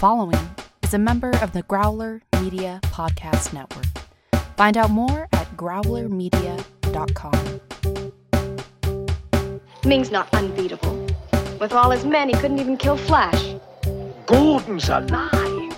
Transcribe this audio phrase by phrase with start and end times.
[0.00, 0.40] following
[0.82, 3.84] is a member of the Growler Media Podcast Network.
[4.56, 7.60] Find out more at growlermedia.com.
[9.84, 11.06] Ming's not unbeatable.
[11.60, 13.56] With all his men, he couldn't even kill Flash.
[14.24, 15.76] Gordon's alive.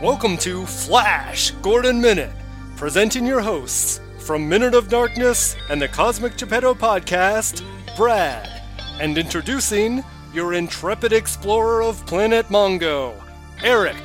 [0.00, 2.30] Welcome to Flash Gordon Minute,
[2.76, 7.64] presenting your hosts from Minute of Darkness and the Cosmic Geppetto podcast,
[7.96, 8.62] Brad,
[9.00, 10.04] and introducing
[10.34, 13.14] your intrepid explorer of Planet Mongo,
[13.62, 13.96] Eric.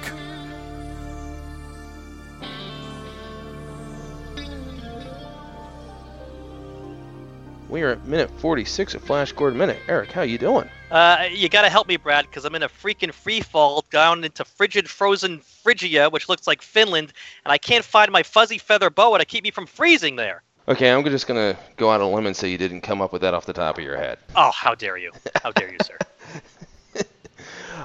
[7.68, 9.80] We are at minute 46 of Flash Gordon Minute.
[9.90, 10.70] Eric, how you doing?
[10.90, 14.46] Uh, you gotta help me, Brad, because I'm in a freaking free fall down into
[14.46, 17.12] frigid, frozen Frigia, which looks like Finland,
[17.44, 20.43] and I can't find my fuzzy feather boa to keep me from freezing there.
[20.67, 23.12] Okay, I'm just gonna go out on a limb and say you didn't come up
[23.12, 24.20] with that off the top of your head.
[24.35, 25.12] Oh, how dare you!
[25.43, 25.98] How dare you, sir?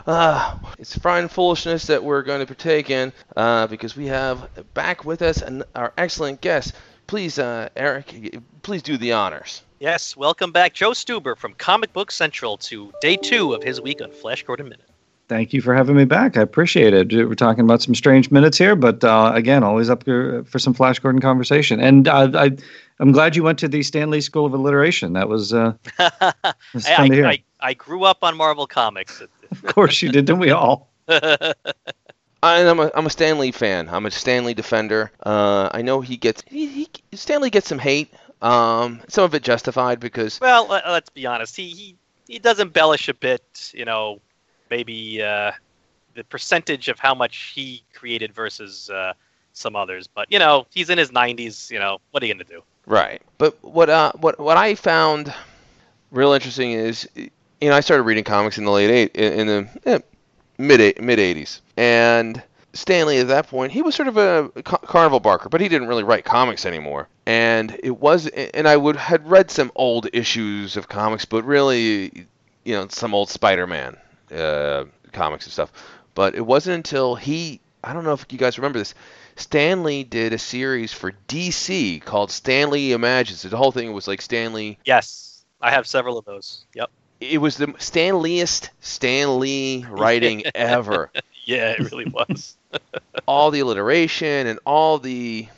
[0.07, 5.05] Uh, it's fine foolishness that we're going to partake in uh, because we have back
[5.05, 6.75] with us an, our excellent guest.
[7.07, 9.63] Please, uh, Eric, please do the honors.
[9.79, 14.01] Yes, welcome back, Joe Stuber from Comic Book Central to day two of his week
[14.03, 14.89] on Flash Gordon Minute.
[15.29, 16.37] Thank you for having me back.
[16.37, 17.13] I appreciate it.
[17.13, 20.73] We're talking about some strange minutes here, but uh, again, always up here for some
[20.73, 21.81] Flash Gordon conversation.
[21.81, 22.57] And uh, I,
[23.01, 25.15] I'm glad you went to the Stan Lee School of Alliteration.
[25.15, 25.73] That was, uh,
[26.73, 27.27] was I, fun to hear.
[27.27, 29.21] I, I grew up on Marvel Comics.
[29.51, 30.91] of course you did, didn't we all?
[31.09, 31.53] I,
[32.43, 33.89] I'm a, I'm a Stan Lee fan.
[33.89, 35.11] I'm a Stan Lee defender.
[35.25, 38.13] Uh, I know he gets he, he Stan Lee gets some hate.
[38.43, 41.57] Um, some of it justified because well, let, let's be honest.
[41.57, 41.97] He, he
[42.29, 43.73] he does embellish a bit.
[43.75, 44.21] You know,
[44.71, 45.53] maybe uh,
[46.15, 49.13] the percentage of how much he created versus uh,
[49.53, 50.07] some others.
[50.07, 51.71] But you know, he's in his 90s.
[51.71, 52.63] You know, what are you gonna do?
[52.87, 53.21] Right.
[53.39, 55.33] But what uh what what I found
[56.11, 57.31] real interesting is you
[57.63, 59.99] know I started reading comics in the late eight in, the eh,
[60.59, 62.43] mid mid 80s and
[62.73, 65.89] Stan Lee at that point he was sort of a carnival barker but he didn't
[65.89, 70.77] really write comics anymore and it was and I would had read some old issues
[70.77, 72.27] of comics but really
[72.65, 73.97] you know some old Spider-Man
[74.33, 75.73] uh, comics and stuff
[76.15, 78.95] but it wasn't until he I don't know if you guys remember this
[79.37, 83.43] Stan Lee did a series for DC called Stan Lee Imagines.
[83.43, 84.79] The whole thing was like Stan Lee.
[84.85, 86.65] Yes, I have several of those.
[86.75, 86.91] Yep.
[87.21, 91.11] It was the Stanleyest Stan Lee writing ever.
[91.45, 92.57] Yeah, it really was.
[93.27, 95.49] all the alliteration and all the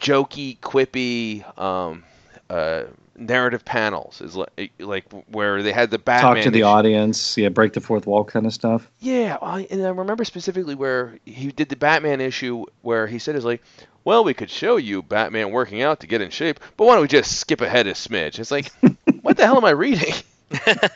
[0.00, 2.04] jokey, quippy um,
[2.50, 2.84] uh,
[3.18, 6.36] narrative panels is eh, like, like where they had the Batman.
[6.36, 6.66] Talk to the issue.
[6.66, 7.36] audience.
[7.36, 8.88] Yeah, break the fourth wall kind of stuff.
[9.00, 13.36] Yeah, I, and I remember specifically where he did the Batman issue where he said,
[13.36, 13.62] "Is like,
[14.04, 17.02] well, we could show you Batman working out to get in shape, but why don't
[17.02, 18.72] we just skip ahead a smidge?" It's like,
[19.22, 20.14] what the hell am I reading?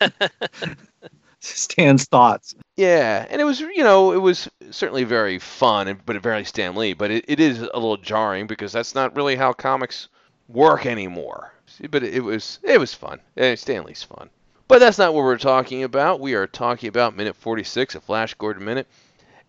[1.39, 2.55] Stan's thoughts.
[2.77, 6.93] Yeah, and it was, you know, it was certainly very fun, but very Stan Lee.
[6.93, 10.07] But it, it is a little jarring because that's not really how comics
[10.47, 11.52] work anymore.
[11.89, 13.19] But it, was, it was fun.
[13.37, 14.29] Eh, Stan Lee's fun.
[14.67, 16.19] But that's not what we're talking about.
[16.19, 18.87] We are talking about minute 46 a Flash Gordon Minute.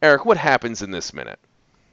[0.03, 1.39] Eric, what happens in this minute?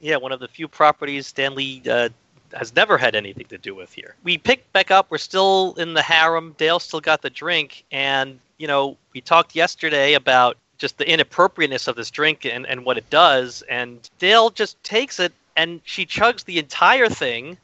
[0.02, 2.10] yeah, one of the few properties Stan Lee uh,
[2.54, 4.16] has never had anything to do with here.
[4.24, 5.10] We pick back up.
[5.10, 6.56] We're still in the harem.
[6.58, 11.88] Dale still got the drink, and you know we talked yesterday about just the inappropriateness
[11.88, 16.06] of this drink and, and what it does, and Dale just takes it and she
[16.06, 17.58] chugs the entire thing,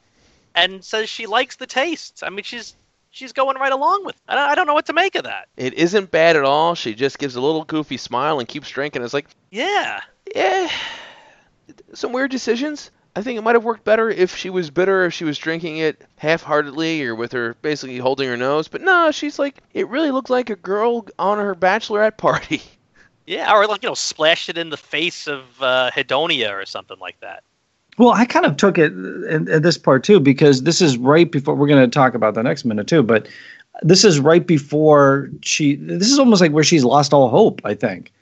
[0.54, 2.22] and says she likes the taste.
[2.24, 2.76] I mean, she's
[3.10, 4.16] she's going right along with.
[4.16, 4.22] It.
[4.28, 5.48] I don't, I don't know what to make of that.
[5.56, 6.74] It isn't bad at all.
[6.74, 9.02] She just gives a little goofy smile and keeps drinking.
[9.02, 10.00] It's like, Yeah.
[10.34, 10.68] yeah,
[11.94, 12.90] some weird decisions.
[13.16, 15.78] I think it might have worked better if she was bitter, if she was drinking
[15.78, 18.68] it half-heartedly or with her basically holding her nose.
[18.68, 22.62] But no, she's like, it really looked like a girl on her bachelorette party.
[23.26, 26.96] Yeah, or like you know, splashed it in the face of uh, Hedonia or something
[26.98, 27.42] like that.
[27.98, 31.30] Well, I kind of took it in, in this part too because this is right
[31.30, 33.02] before we're going to talk about the next minute too.
[33.02, 33.28] But
[33.82, 35.76] this is right before she.
[35.76, 37.60] This is almost like where she's lost all hope.
[37.64, 38.12] I think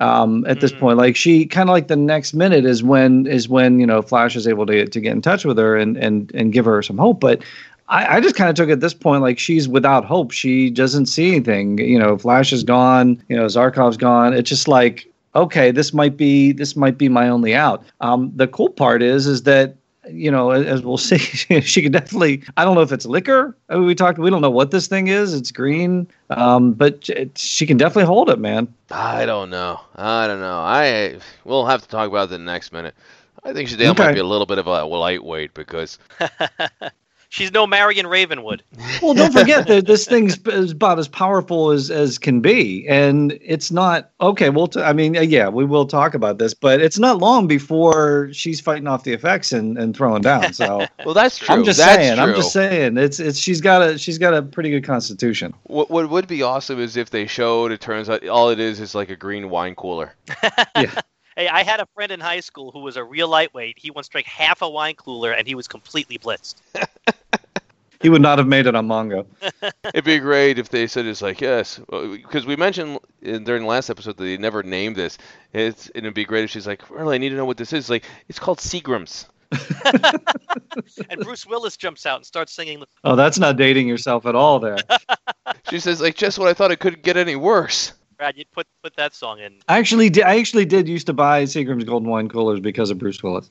[0.00, 0.78] um, at this Mhm.
[0.78, 4.02] point, like she kind of like the next minute is when is when you know
[4.02, 6.82] Flash is able to to get in touch with her and and and give her
[6.82, 7.20] some hope.
[7.20, 7.42] But
[7.88, 10.30] I, I just kind of took it at this point like she's without hope.
[10.30, 11.78] She doesn't see anything.
[11.78, 13.20] You know, Flash is gone.
[13.28, 14.32] You know, Zarkov's gone.
[14.32, 17.84] It's just like okay, this might be this might be my only out.
[18.00, 19.76] Um, the cool part is is that
[20.08, 22.42] you know as we'll see, she could definitely.
[22.56, 23.56] I don't know if it's liquor.
[23.68, 24.18] I mean, we talked.
[24.18, 25.34] We don't know what this thing is.
[25.34, 28.72] It's green, um, but it, she can definitely hold it, man.
[28.90, 29.80] I don't know.
[29.96, 30.58] I don't know.
[30.60, 32.94] I we'll have to talk about it the next minute.
[33.44, 33.94] I think Shadale Okay.
[33.94, 35.98] might be a little bit of a lightweight because
[37.30, 38.62] she's no Marion Ravenwood.
[39.02, 43.38] Well, don't forget that this thing's is about as powerful as as can be, and
[43.40, 44.50] it's not okay.
[44.50, 47.46] Well, t- I mean, uh, yeah, we will talk about this, but it's not long
[47.46, 50.52] before she's fighting off the effects and, and throwing down.
[50.52, 51.54] So Well, that's true.
[51.54, 54.42] I'm just That's saying, I'm just saying, it's it's she's got a she's got a
[54.42, 55.54] pretty good constitution.
[55.62, 58.80] What, what would be awesome is if they showed it turns out all it is
[58.80, 60.14] is like a green wine cooler.
[60.76, 61.00] Yeah.
[61.40, 63.78] Hey, I had a friend in high school who was a real lightweight.
[63.78, 66.56] He once drank half a wine cooler and he was completely blitzed.
[68.02, 69.26] He would not have made it on Mongo.
[69.84, 73.68] It'd be great if they said it's like yes, because we mentioned in, during the
[73.68, 75.18] last episode that they never named this.
[75.52, 77.90] It's it'd be great if she's like, really, I need to know what this is.
[77.90, 79.28] Like it's called Seagram's.
[81.10, 82.82] And Bruce Willis jumps out and starts singing.
[83.04, 84.78] Oh, that's not dating yourself at all there.
[85.68, 87.92] She says like just what I thought it couldn't get any worse.
[88.20, 89.60] Brad, you put put that song in.
[89.66, 90.24] I actually did.
[90.24, 93.50] I actually did used to buy Seagram's Golden Wine coolers because of Bruce Willis.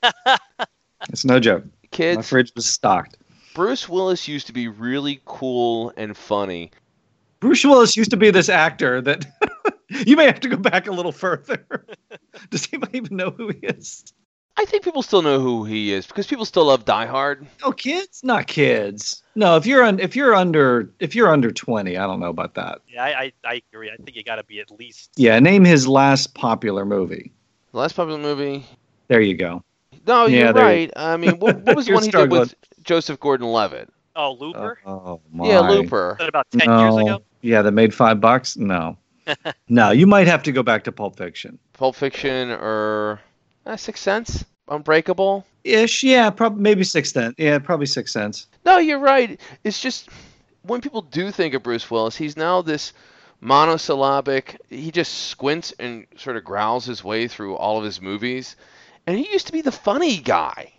[1.10, 1.64] it's no joke.
[1.90, 3.16] Kids, my fridge was stocked.
[3.52, 6.70] Bruce Willis used to be really cool and funny.
[7.40, 9.26] Bruce Willis used to be this actor that
[10.06, 11.66] you may have to go back a little further.
[12.50, 14.04] Does anybody even know who he is?
[14.58, 17.46] I think people still know who he is because people still love Die Hard.
[17.62, 19.22] Oh, kids, not kids.
[19.34, 22.54] No, if you're un, if you're under if you're under twenty, I don't know about
[22.54, 22.80] that.
[22.88, 23.90] Yeah, I I, I agree.
[23.90, 25.10] I think you got to be at least.
[25.16, 27.32] Yeah, name his last popular movie.
[27.72, 28.64] The last popular movie.
[29.08, 29.62] There you go.
[30.06, 30.92] No, Yeah, you're there- right.
[30.96, 32.54] I mean, what, what was the one he did with.
[32.82, 33.92] Joseph Gordon-Levitt?
[34.14, 34.78] Oh, Looper.
[34.86, 35.48] Oh, oh my.
[35.48, 36.10] Yeah, Looper.
[36.10, 37.22] Was that about ten years ago?
[37.42, 38.56] Yeah, that made five bucks.
[38.56, 38.96] No,
[39.68, 41.58] no, you might have to go back to Pulp Fiction.
[41.74, 43.20] Pulp Fiction or
[43.66, 44.44] uh, Sixth Sense?
[44.68, 45.44] Unbreakable?
[45.64, 47.34] Ish, yeah, probably maybe six cents.
[47.38, 48.46] Yeah, probably six cents.
[48.64, 49.40] No, you're right.
[49.64, 50.08] It's just
[50.62, 52.92] when people do think of Bruce Willis, he's now this
[53.40, 54.60] monosyllabic.
[54.68, 58.56] He just squints and sort of growls his way through all of his movies.
[59.06, 60.72] And he used to be the funny guy.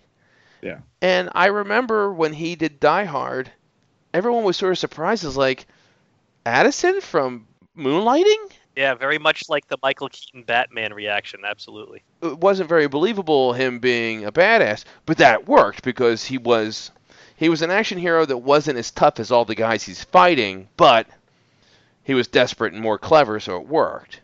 [0.61, 0.79] Yeah.
[1.01, 3.51] And I remember when he did Die Hard,
[4.13, 5.23] everyone was sort of surprised.
[5.23, 5.65] It was like,
[6.45, 7.47] Addison from
[7.77, 8.51] Moonlighting?
[8.77, 11.39] Yeah, very much like the Michael Keaton Batman reaction.
[11.43, 12.03] Absolutely.
[12.21, 16.91] it wasn't very believable him being a badass, but that worked because he was
[17.35, 20.69] he was an action hero that wasn't as tough as all the guys he's fighting,
[20.77, 21.07] but
[22.03, 24.21] he was desperate and more clever, so it worked.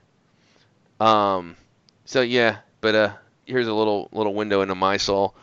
[1.00, 1.56] Um,
[2.06, 3.14] so yeah, but uh,
[3.48, 5.34] here's a little little window into my soul.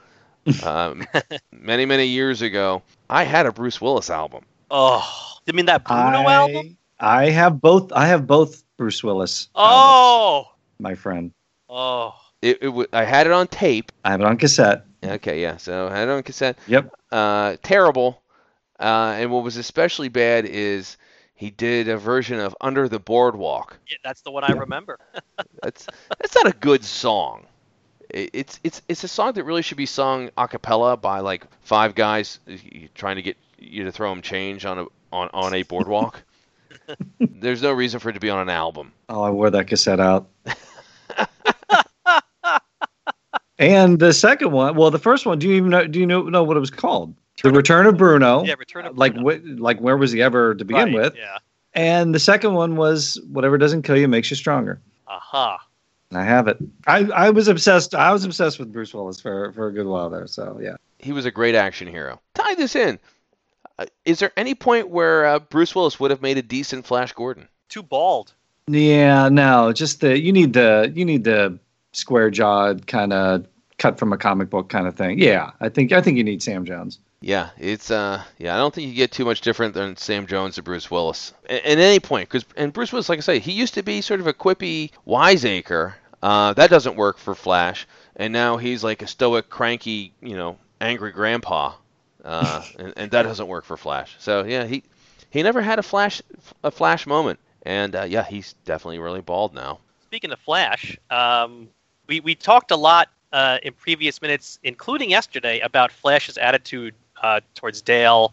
[0.63, 1.05] Um,
[1.51, 4.45] many many years ago, I had a Bruce Willis album.
[4.71, 6.77] Oh, you mean that Bruno I, album?
[7.01, 7.93] I have both.
[7.93, 9.49] I have both Bruce Willis.
[9.57, 10.45] albums, Oh,
[10.79, 11.33] my friend.
[11.69, 12.15] oh.
[12.43, 13.93] It, it w- I had it on tape.
[14.05, 14.85] I have it on cassette.
[15.05, 16.59] Okay, yeah, so I had it on cassette.
[16.67, 16.91] Yep.
[17.13, 18.23] uh, terrible.
[18.79, 20.97] Uh, and what was especially bad is
[21.35, 23.79] he did a version of Under the Boardwalk.
[23.89, 24.99] Yeah, that's the one I remember.
[25.63, 25.87] That's
[26.19, 27.45] that's not a good song.
[28.09, 31.45] It, it's it's it's a song that really should be sung a cappella by like
[31.61, 35.29] five guys y- y- trying to get you to throw them change on a on,
[35.35, 36.23] on a boardwalk.
[37.21, 38.93] There's no reason for it to be on an album.
[39.09, 40.29] Oh, I wore that cassette out.
[43.59, 45.39] and the second one, well, the first one.
[45.39, 45.87] Do you even know?
[45.87, 47.15] Do you know, know what it was called?
[47.43, 48.45] The Return of Bruno.
[48.45, 49.57] yeah, Return of uh, like Bruno.
[49.57, 51.17] wh- like where was he ever to begin Right, with?
[51.17, 51.39] Yeah.
[51.75, 54.81] And the second one was whatever doesn't kill you makes you stronger.
[55.07, 55.59] Aha.
[56.11, 56.59] And I have it.
[56.89, 57.95] I, I was obsessed.
[57.95, 60.27] I was obsessed with Bruce Willis for, for a good while there.
[60.27, 60.75] So yeah.
[60.99, 62.21] He was a great action hero.
[62.35, 62.99] Tie this in.
[63.81, 67.15] Uh, is there any point where uh, Bruce Willis would have made a decent Flash
[67.15, 67.49] Gordon?
[67.71, 68.35] Too bald.
[68.69, 71.59] Yeah, no, just the you need the you need the
[71.93, 73.47] square jawed kind of
[73.79, 75.19] cut from a comic book kind of thing.
[75.19, 76.99] Yeah, I think I think you need Sam Jones.
[77.23, 78.55] Yeah, it's uh, yeah.
[78.55, 81.65] I don't think you get too much different than Sam Jones or Bruce Willis at,
[81.65, 82.29] at any point.
[82.29, 84.91] Because and Bruce Willis, like I say, he used to be sort of a quippy
[85.07, 85.97] wiseacre.
[86.23, 90.59] Uh, that doesn't work for Flash, and now he's like a stoic, cranky, you know,
[90.81, 91.73] angry grandpa,
[92.25, 94.17] uh, and, and that doesn't work for Flash.
[94.19, 94.83] So yeah, he
[95.31, 96.23] he never had a Flash
[96.63, 99.79] a Flash moment, and uh, yeah, he's definitely really bald now.
[100.07, 101.69] Speaking of Flash, um,
[102.07, 107.41] we we talked a lot uh, in previous minutes, including yesterday, about Flash's attitude uh,
[107.55, 108.33] towards Dale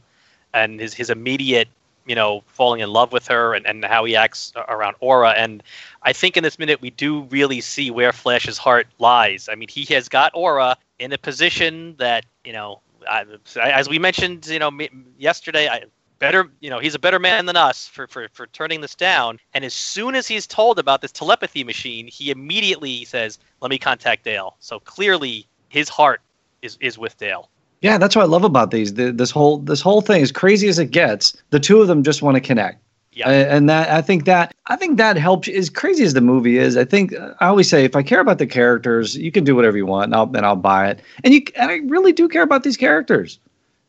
[0.54, 1.68] and his his immediate,
[2.06, 5.32] you know, falling in love with her and, and how he acts around Aura.
[5.32, 5.62] And
[6.04, 9.50] I think in this minute we do really see where Flash's heart lies.
[9.52, 12.80] I mean, he has got Aura in a position that you know,
[13.10, 13.26] I,
[13.58, 14.72] as we mentioned, you know,
[15.18, 15.68] yesterday.
[15.68, 15.84] I,
[16.20, 19.38] better you know he's a better man than us for, for for turning this down
[19.54, 23.78] and as soon as he's told about this telepathy machine he immediately says let me
[23.78, 26.22] contact dale so clearly his heart
[26.64, 28.96] is is with dale Yeah, that's what I love about these.
[28.96, 32.04] The, this whole this whole thing, as crazy as it gets, the two of them
[32.04, 32.82] just want to connect.
[33.18, 33.30] Yeah.
[33.30, 35.48] And that I think that I think that helps.
[35.48, 38.38] As crazy as the movie is, I think I always say if I care about
[38.38, 41.02] the characters, you can do whatever you want, and I'll and I'll buy it.
[41.24, 43.40] And you and I really do care about these characters.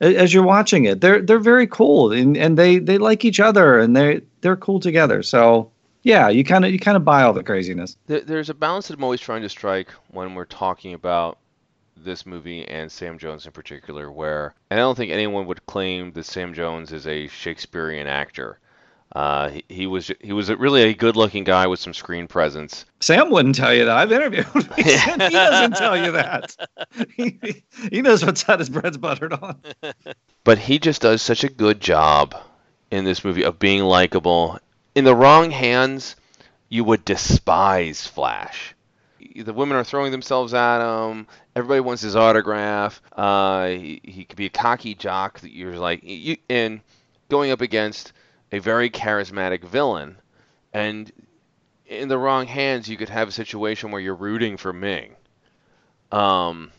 [0.00, 1.00] as you're watching it.
[1.00, 4.80] They're they're very cool and, and they they like each other and they they're cool
[4.80, 5.23] together.
[5.23, 5.70] So
[6.02, 7.97] yeah, you kind of you kind of buy all the craziness.
[8.06, 11.38] There, there's a balance that I'm always trying to strike when we're talking about
[11.97, 16.12] this movie and Sam Jones in particular, where and I don't think anyone would claim
[16.12, 18.58] that Sam Jones is a Shakespearean actor.
[19.14, 22.84] Uh, he, he was he was a, really a good-looking guy with some screen presence.
[23.00, 23.96] Sam wouldn't tell you that.
[23.96, 24.64] I've interviewed him.
[24.76, 26.54] He doesn't tell you that.
[27.16, 29.60] He, he knows what side his bread's buttered on.
[30.44, 32.34] but he just does such a good job
[32.90, 34.58] in this movie of being likable.
[34.94, 36.16] In the wrong hands,
[36.68, 38.74] you would despise Flash.
[39.36, 41.26] The women are throwing themselves at him.
[41.56, 43.00] Everybody wants his autograph.
[43.12, 46.80] Uh, he, he could be a cocky jock that you're like, you, and
[47.28, 48.12] going up against
[48.52, 50.16] a very charismatic villain.
[50.72, 51.10] And
[51.86, 55.16] in the wrong hands, you could have a situation where you're rooting for Ming.
[56.12, 56.70] Um,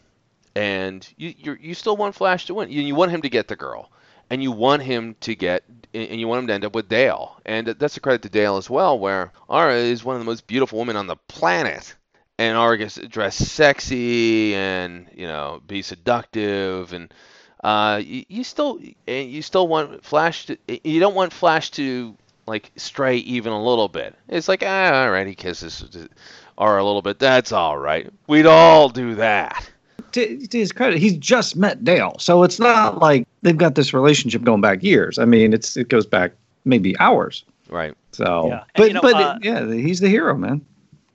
[0.55, 2.69] and you you still want Flash to win.
[2.69, 3.91] You, you want him to get the girl,
[4.29, 7.39] and you want him to get and you want him to end up with Dale.
[7.45, 10.47] And that's a credit to Dale as well, where Aura is one of the most
[10.47, 11.95] beautiful women on the planet,
[12.37, 17.13] and Aura gets to dress sexy and you know be seductive and.
[17.63, 22.15] Uh, you, you still you still want Flash to you don't want Flash to
[22.47, 24.15] like stray even a little bit.
[24.27, 25.83] It's like ah, all right, he kisses
[26.57, 27.19] Aura a little bit.
[27.19, 28.09] That's all right.
[28.27, 29.69] We'd all do that
[30.13, 33.93] to, to, his credit, he's just met Dale, so it's not like they've got this
[33.93, 35.19] relationship going back years.
[35.19, 36.33] I mean, it's it goes back
[36.65, 37.43] maybe hours.
[37.69, 37.93] Right.
[38.11, 38.53] So, Yeah.
[38.59, 40.65] And, but you know, but uh, yeah, he's the hero, man.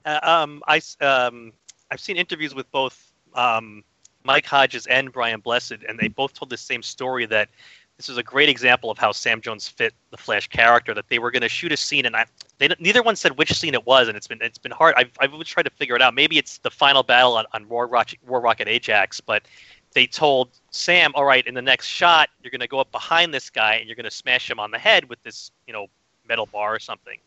[0.05, 1.51] Uh, um, I s- um,
[1.91, 3.83] I've seen interviews with both um,
[4.25, 7.49] Mike Hodges and Brian Blessed, and they both told the same story that
[7.97, 10.93] this is a great example of how Sam Jones fit the Flash character.
[10.93, 12.25] That they were going to shoot a scene, and I,
[12.57, 14.95] they neither one said which scene it was, and it's been it's been hard.
[14.97, 16.13] I've I've always tried to figure it out.
[16.13, 19.43] Maybe it's the final battle on, on War, Rock, War Rocket Ajax, but
[19.95, 23.33] they told Sam, all right, in the next shot, you're going to go up behind
[23.33, 25.87] this guy and you're going to smash him on the head with this, you know,
[26.27, 27.17] metal bar or something.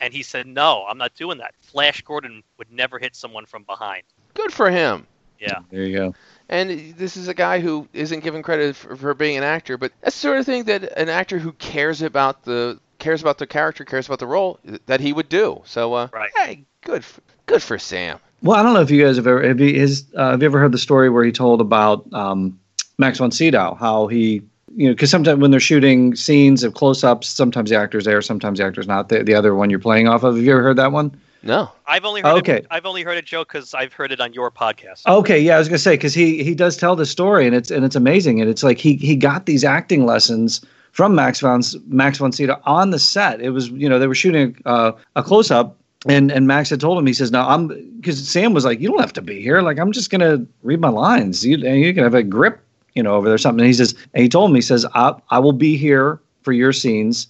[0.00, 1.54] And he said, no, I'm not doing that.
[1.60, 4.02] Flash Gordon would never hit someone from behind.
[4.34, 5.06] Good for him.
[5.38, 5.60] Yeah.
[5.70, 6.14] There you go.
[6.48, 9.92] And this is a guy who isn't given credit for, for being an actor, but
[10.00, 13.46] that's the sort of thing that an actor who cares about the cares about the
[13.46, 15.60] character, cares about the role, that he would do.
[15.64, 16.30] So, uh, Right.
[16.36, 18.18] hey, good, for, good for Sam.
[18.42, 20.46] Well, I don't know if you guys have ever have you, his, uh, have you
[20.46, 22.58] ever heard the story where he told about um,
[22.98, 24.42] Max von Sydow, how he
[24.74, 28.58] you know because sometimes when they're shooting scenes of close-ups, sometimes the actor's there, sometimes
[28.58, 29.08] the actor's not.
[29.08, 30.36] The, the other one you're playing off of.
[30.36, 31.18] Have you ever heard that one?
[31.46, 32.56] No, I've only heard Okay.
[32.58, 35.06] it, I've only heard it, Joe, because I've heard it on your podcast.
[35.06, 37.70] Okay, yeah, I was gonna say because he he does tell the story and it's
[37.70, 40.60] and it's amazing and it's like he he got these acting lessons
[40.92, 43.40] from Max von Max von Sydow on the set.
[43.40, 45.76] It was you know they were shooting uh, a close up
[46.08, 47.68] and and Max had told him he says now I'm
[48.00, 50.80] because Sam was like you don't have to be here like I'm just gonna read
[50.80, 52.60] my lines you and you can have a grip
[52.94, 53.60] you know over there or something.
[53.60, 56.52] And he says and he told him he says I I will be here for
[56.52, 57.28] your scenes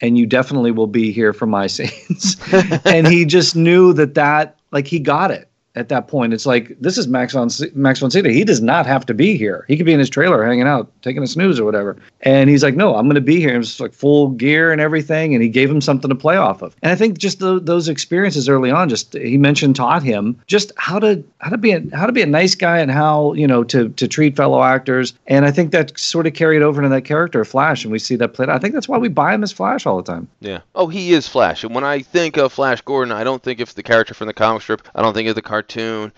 [0.00, 2.36] and you definitely will be here for my scenes.
[2.84, 6.32] and he just knew that that like he got it at that point.
[6.32, 8.30] It's like this is Max von Max von Sydow.
[8.30, 9.64] He does not have to be here.
[9.68, 11.96] He could be in his trailer hanging out, taking a snooze or whatever.
[12.22, 13.54] And he's like, no, I'm going to be here.
[13.54, 15.34] And it's like full gear and everything.
[15.34, 16.74] And he gave him something to play off of.
[16.82, 20.72] And I think just the, those experiences early on, just he mentioned taught him just
[20.76, 23.46] how to how to be a, how to be a nice guy and how you
[23.46, 25.14] know to to treat fellow actors.
[25.26, 28.16] And I think that sort of carried over into that character Flash, and we see
[28.16, 28.48] that played.
[28.48, 30.28] I think that's why we buy him as Flash all the time.
[30.40, 30.60] Yeah.
[30.74, 31.64] Oh, he is Flash.
[31.64, 34.34] And when I think of Flash Gordon, I don't think of the character from the
[34.34, 34.86] comic strip.
[34.94, 35.65] I don't think of the cartoon.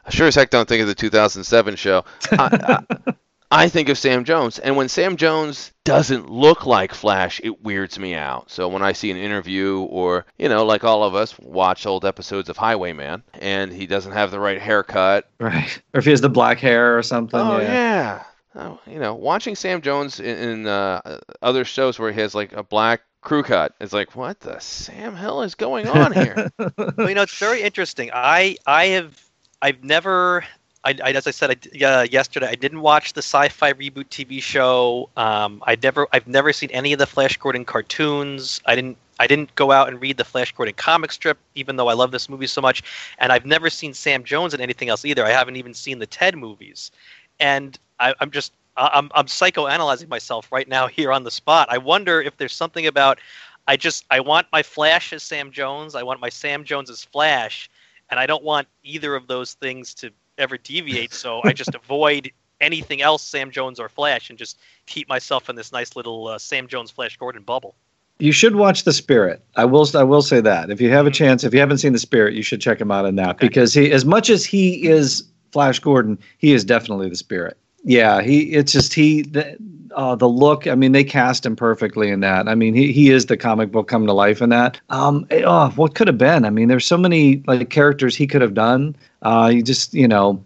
[0.05, 2.05] I sure as heck don't think of the 2007 show.
[2.33, 3.15] I, I,
[3.51, 4.59] I think of Sam Jones.
[4.59, 8.51] And when Sam Jones doesn't look like Flash, it weirds me out.
[8.51, 12.05] So when I see an interview or, you know, like all of us watch old
[12.05, 15.31] episodes of Highwayman and he doesn't have the right haircut.
[15.41, 15.81] Right.
[15.95, 17.41] Or if he has the black hair or something.
[17.41, 17.73] Oh, yeah.
[17.73, 18.23] yeah.
[18.55, 22.53] Oh, you know, watching Sam Jones in, in uh, other shows where he has like
[22.53, 26.51] a black crew cut, it's like, what the Sam hell is going on here?
[26.59, 28.11] well, you know, it's very interesting.
[28.13, 29.28] I I have
[29.63, 30.45] I've never.
[30.85, 34.41] I, I, as I said I uh, yesterday, I didn't watch the sci-fi reboot TV
[34.41, 35.11] show.
[35.17, 38.61] Um, I never, I've never seen any of the Flash Gordon cartoons.
[38.65, 41.89] I didn't, I didn't go out and read the Flash Gordon comic strip, even though
[41.89, 42.85] I love this movie so much.
[43.19, 45.27] And I've never seen Sam Jones in anything else either.
[45.27, 46.93] I haven't even seen the Ted movies.
[47.41, 51.67] And I, I'm just, I'm, I'm psychoanalyzing myself right now here on the spot.
[51.71, 53.19] I wonder if there's something about.
[53.67, 55.97] I just, I want my Flash as Sam Jones.
[55.97, 57.69] I want my Sam Jones as Flash
[58.11, 61.13] and I don't want either of those things to ever deviate.
[61.13, 65.57] So I just avoid anything else Sam Jones or Flash and just keep myself in
[65.57, 67.75] this nice little uh, Sam Jones Flash Gordon bubble.
[68.19, 69.45] You should watch The Spirit.
[69.55, 69.89] I will.
[69.95, 72.35] I will say that if you have a chance, if you haven't seen The Spirit,
[72.35, 75.23] you should check him out in that because he, as much as he is
[75.53, 77.57] Flash Gordon, he is definitely the Spirit.
[77.85, 78.55] Yeah, he.
[78.55, 79.23] It's just he.
[79.23, 79.57] The,
[79.95, 80.67] uh, the look.
[80.67, 82.49] I mean, they cast him perfectly in that.
[82.49, 84.81] I mean, he, he is the comic book come to life in that.
[84.91, 86.45] Um, eh, oh, what could have been?
[86.45, 88.97] I mean, there's so many like characters he could have done.
[89.23, 90.45] Uh, you just you know,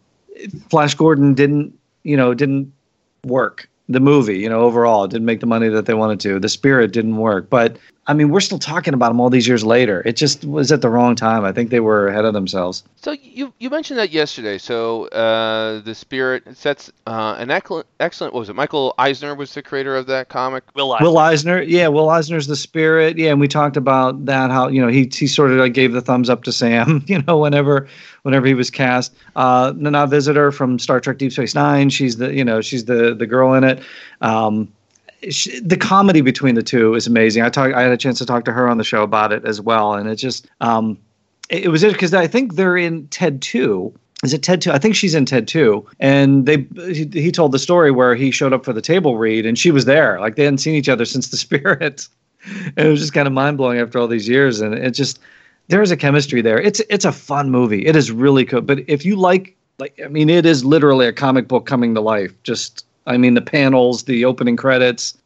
[0.70, 2.72] Flash Gordon didn't you know didn't
[3.25, 5.06] work the movie, you know, overall.
[5.06, 6.38] Didn't make the money that they wanted to.
[6.38, 7.50] The spirit didn't work.
[7.50, 7.76] But
[8.09, 10.02] I mean, we're still talking about them all these years later.
[10.04, 11.44] It just was at the wrong time.
[11.44, 12.82] I think they were ahead of themselves.
[12.97, 14.59] So you you mentioned that yesterday.
[14.59, 18.35] So uh, the spirit sets uh, an excellent excellent.
[18.35, 18.56] What was it?
[18.56, 20.64] Michael Eisner was the creator of that comic.
[20.75, 21.06] Will Eisner.
[21.06, 24.50] Will Eisner, yeah, Will Eisner's the spirit, yeah, and we talked about that.
[24.50, 27.23] How you know he he sort of like gave the thumbs up to Sam, you
[27.23, 27.87] know, whenever
[28.23, 29.14] whenever he was cast.
[29.37, 33.14] Uh, Nana Visitor from Star Trek Deep Space Nine, she's the you know she's the
[33.14, 33.80] the girl in it.
[34.23, 34.73] Um,
[35.31, 37.43] she, the comedy between the two is amazing.
[37.43, 39.45] I talked, I had a chance to talk to her on the show about it
[39.45, 40.99] as well, and it just, um,
[41.49, 43.95] it, it was it because I think they're in Ted two.
[44.25, 44.71] Is it Ted two?
[44.71, 48.31] I think she's in Ted two, and they he, he told the story where he
[48.31, 50.21] showed up for the table read, and she was there.
[50.21, 52.09] Like they hadn't seen each other since the Spirit,
[52.45, 55.19] and it was just kind of mind blowing after all these years, and it just
[55.69, 56.61] there is a chemistry there.
[56.61, 57.87] It's it's a fun movie.
[57.87, 58.67] It is really good.
[58.67, 62.00] But if you like like I mean, it is literally a comic book coming to
[62.00, 62.33] life.
[62.43, 65.16] Just I mean, the panels, the opening credits,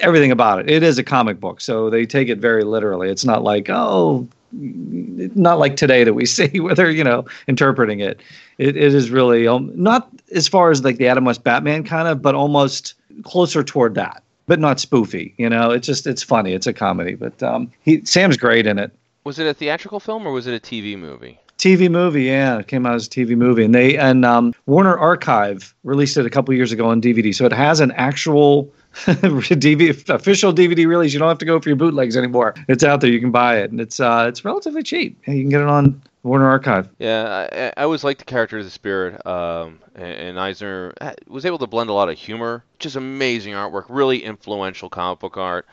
[0.00, 0.70] everything about it.
[0.70, 3.10] It is a comic book, so they take it very literally.
[3.10, 8.00] It's not like oh, not like today that we see where they're you know interpreting
[8.00, 8.20] it.
[8.58, 12.08] It it is really um, not as far as like the Adam West Batman kind
[12.08, 14.22] of, but almost closer toward that.
[14.46, 15.70] But not spoofy, you know.
[15.70, 16.54] It's just it's funny.
[16.54, 18.92] It's a comedy, but um, he Sam's great in it.
[19.24, 21.38] Was it a theatrical film or was it a TV movie?
[21.58, 24.96] TV movie, yeah, it came out as a TV movie, and they and um, Warner
[24.96, 30.08] Archive released it a couple years ago on DVD, so it has an actual DVD
[30.08, 31.12] official DVD release.
[31.12, 32.54] You don't have to go for your bootlegs anymore.
[32.68, 33.10] It's out there.
[33.10, 35.18] You can buy it, and it's uh, it's relatively cheap.
[35.26, 36.88] You can get it on Warner Archive.
[37.00, 40.94] Yeah, I, I always liked the character of the spirit, um, and, and Eisner
[41.26, 45.36] was able to blend a lot of humor, just amazing artwork, really influential comic book
[45.36, 45.66] art.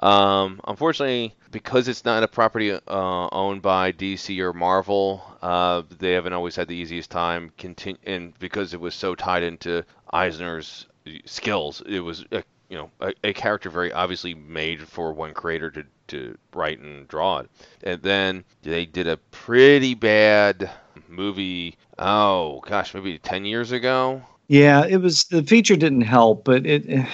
[0.00, 2.80] Um, unfortunately, because it's not a property uh,
[3.32, 7.52] owned by DC or Marvel, uh, they haven't always had the easiest time.
[7.58, 10.86] Continu- and because it was so tied into Eisner's
[11.26, 15.70] skills, it was a, you know a, a, character very obviously made for one creator
[15.70, 17.50] to to write and draw it.
[17.82, 20.70] And then they did a pretty bad
[21.08, 21.76] movie.
[21.98, 24.22] Oh gosh, maybe ten years ago.
[24.48, 27.06] Yeah, it was the feature didn't help, but it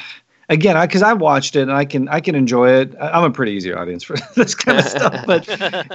[0.48, 2.94] again, because I, I, watched it and I can I can enjoy it.
[3.00, 5.46] I'm a pretty easy audience for this kind of stuff, but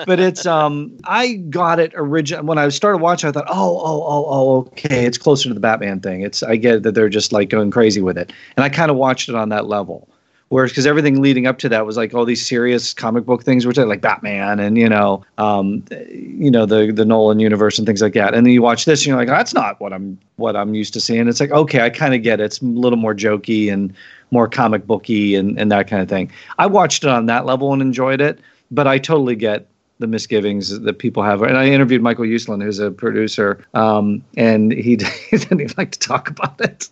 [0.05, 3.29] but it's um I got it original when I started watching.
[3.29, 6.21] I thought, oh oh oh oh okay, it's closer to the Batman thing.
[6.21, 8.97] It's I get that they're just like going crazy with it, and I kind of
[8.97, 10.07] watched it on that level.
[10.51, 13.65] Whereas, because everything leading up to that was like all these serious comic book things,
[13.65, 17.87] which are like Batman and you know, um, you know the the Nolan universe and
[17.87, 18.33] things like that.
[18.33, 20.91] And then you watch this, and you're like, that's not what I'm what I'm used
[20.95, 21.29] to seeing.
[21.29, 22.43] It's like, okay, I kind of get it.
[22.43, 23.93] It's a little more jokey and
[24.31, 26.31] more comic booky and and that kind of thing.
[26.57, 28.39] I watched it on that level and enjoyed it,
[28.71, 29.67] but I totally get
[29.99, 31.41] the misgivings that people have.
[31.43, 34.97] And I interviewed Michael Uslan, who's a producer, um, and he,
[35.29, 36.89] he, didn't even like to talk about it.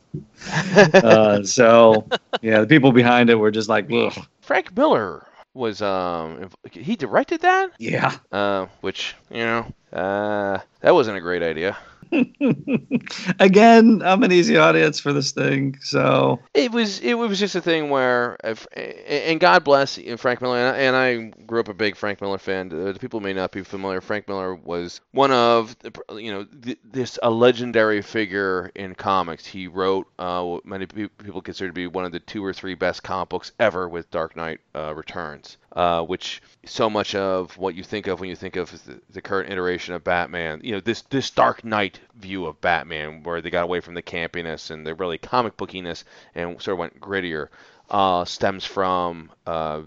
[1.03, 2.07] uh, so,
[2.41, 4.13] yeah, the people behind it were just like, Ugh.
[4.41, 5.25] Frank Miller
[5.55, 11.41] was um he directed that yeah uh which you know uh that wasn't a great
[11.41, 11.75] idea
[13.39, 17.61] Again, I'm an easy audience for this thing, so it was it was just a
[17.61, 22.21] thing where, if, and God bless Frank Miller, and I grew up a big Frank
[22.21, 22.69] Miller fan.
[22.69, 24.01] The people may not be familiar.
[24.01, 25.75] Frank Miller was one of
[26.13, 26.47] you know
[26.83, 29.45] this a legendary figure in comics.
[29.45, 32.75] He wrote uh, what many people consider to be one of the two or three
[32.75, 37.75] best comic books ever with Dark Knight uh, Returns uh, which so much of what
[37.75, 40.79] you think of when you think of the, the, current iteration of Batman, you know,
[40.79, 44.85] this this Dark Knight view of Batman, where they got away from the campiness and
[44.85, 46.03] the really comic bookiness
[46.33, 47.49] and sort of went grittier,
[47.89, 49.81] uh, stems from uh,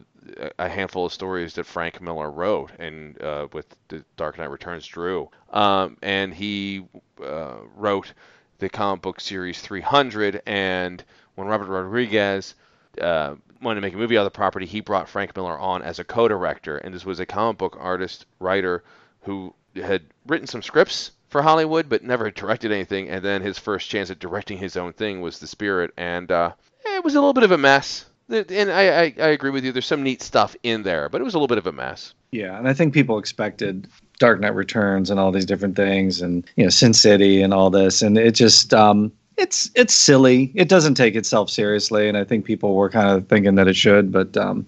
[0.59, 4.87] a handful of stories that Frank Miller wrote and uh, with the Dark Knight Returns
[4.87, 6.85] drew, um, and he
[7.23, 8.12] uh, wrote
[8.59, 11.03] the comic book series 300, and
[11.35, 12.55] when Robert Rodriguez
[13.01, 15.83] uh, wanted to make a movie out of the property, he brought Frank Miller on
[15.83, 18.85] as a co-director, and this was a comic book artist writer
[19.22, 23.09] who had written some scripts for Hollywood, but never directed anything.
[23.09, 26.53] And then his first chance at directing his own thing was The Spirit, and uh,
[26.85, 28.05] it was a little bit of a mess.
[28.29, 29.72] And I, I, I agree with you.
[29.72, 32.14] There's some neat stuff in there, but it was a little bit of a mess.
[32.31, 36.48] Yeah, and I think people expected Dark Knight Returns and all these different things, and
[36.57, 40.52] you know Sin City and all this, and it just um, it's it's silly.
[40.55, 43.76] It doesn't take itself seriously, and I think people were kind of thinking that it
[43.76, 44.12] should.
[44.12, 44.66] But um,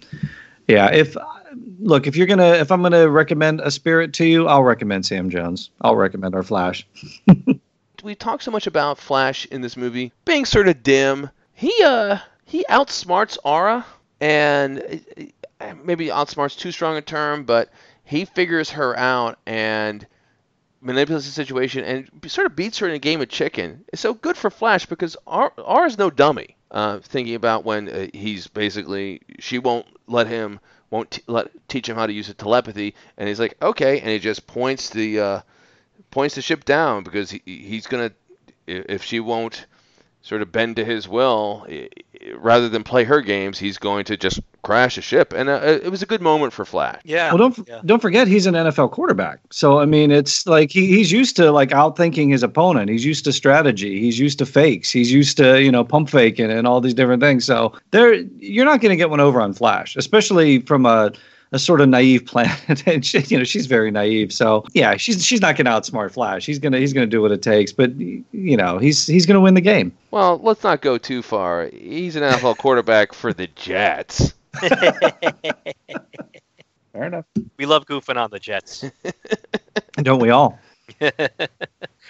[0.66, 1.16] yeah, if
[1.78, 5.30] look, if you're gonna, if I'm gonna recommend a spirit to you, I'll recommend Sam
[5.30, 5.70] Jones.
[5.80, 6.86] I'll recommend our Flash.
[8.02, 11.30] we talk so much about Flash in this movie being sort of dim.
[11.54, 13.86] He uh he outsmarts Aura,
[14.20, 15.02] and
[15.60, 17.70] uh, maybe outsmarts too strong a term, but
[18.04, 20.06] he figures her out and
[20.84, 23.84] manipulates the situation and sort of beats her in a game of chicken.
[23.94, 26.56] So good for Flash because Aura's no dummy.
[26.70, 30.58] Uh, thinking about when uh, he's basically she won't let him
[30.90, 34.10] won't t- let teach him how to use the telepathy, and he's like okay, and
[34.10, 35.40] he just points the uh,
[36.10, 38.10] points the ship down because he, he's gonna
[38.66, 39.66] if she won't
[40.24, 41.66] sort of bend to his will,
[42.36, 45.34] rather than play her games, he's going to just crash a ship.
[45.34, 47.02] And uh, it was a good moment for Flash.
[47.04, 47.28] Yeah.
[47.28, 47.82] Well, don't yeah.
[47.84, 49.40] don't forget he's an NFL quarterback.
[49.50, 52.88] So I mean, it's like he, he's used to like outthinking his opponent.
[52.88, 54.00] He's used to strategy.
[54.00, 54.90] He's used to fakes.
[54.90, 57.44] He's used to you know pump faking and all these different things.
[57.44, 61.12] So there, you're not going to get one over on Flash, especially from a
[61.52, 64.32] a sort of naive planet, and she, you know she's very naive.
[64.32, 66.44] So yeah, she's she's not going to outsmart Flash.
[66.46, 67.72] He's gonna he's gonna do what it takes.
[67.72, 69.92] But you know he's he's gonna win the game.
[70.10, 71.68] Well, let's not go too far.
[71.68, 74.34] He's an NFL quarterback for the Jets.
[76.94, 77.24] Fair enough.
[77.56, 78.84] We love goofing on the Jets.
[79.96, 80.58] Don't we all?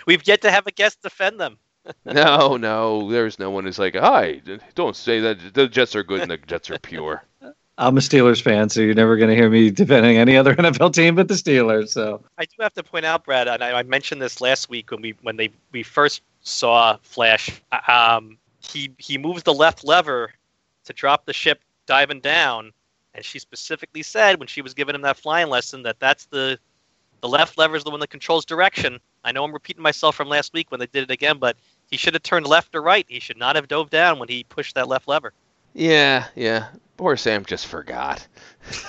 [0.07, 1.59] We've yet to have a guest defend them.
[2.05, 4.41] no, no, there's no one who's like, "Hi,
[4.75, 5.53] don't say that.
[5.53, 7.23] The Jets are good and the Jets are pure."
[7.77, 10.93] I'm a Steelers fan, so you're never going to hear me defending any other NFL
[10.95, 11.89] team but the Steelers.
[11.89, 14.91] So I do have to point out, Brad, and I, I mentioned this last week
[14.91, 17.61] when we when they we first saw Flash.
[17.89, 20.33] Um, he he moves the left lever
[20.85, 22.73] to drop the ship diving down,
[23.15, 26.59] and she specifically said when she was giving him that flying lesson that that's the
[27.23, 29.01] the left lever is the one that controls direction.
[29.25, 31.57] I know I'm repeating myself from last week when they did it again, but
[31.91, 33.07] he should have turned left or right.
[33.09, 35.33] He should not have dove down when he pushed that left lever.
[35.73, 36.69] Yeah, yeah.
[37.05, 38.27] Poor Sam just forgot.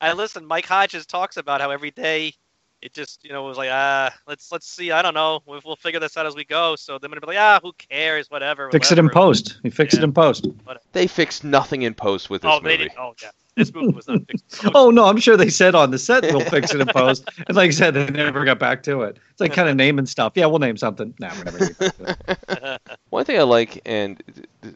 [0.00, 0.46] I listen.
[0.46, 2.32] Mike Hodges talks about how every day
[2.80, 5.76] it just you know was like ah let's let's see I don't know we'll, we'll
[5.76, 6.76] figure this out as we go.
[6.76, 8.70] So they're gonna be like ah who cares whatever.
[8.70, 9.58] Fix it in post.
[9.62, 10.00] He fix yeah.
[10.00, 10.46] it in post.
[10.92, 12.78] They fixed nothing in post with this oh, movie.
[12.78, 12.92] They did.
[12.98, 14.64] Oh yeah, this movie was not fixed.
[14.74, 17.56] oh no, I'm sure they said on the set we'll fix it in post, and
[17.56, 19.18] like I said, they never got back to it.
[19.30, 20.32] It's like kind of naming stuff.
[20.34, 21.14] Yeah, we'll name something.
[21.18, 22.78] Nah, we're never.
[23.10, 24.22] One thing I like, and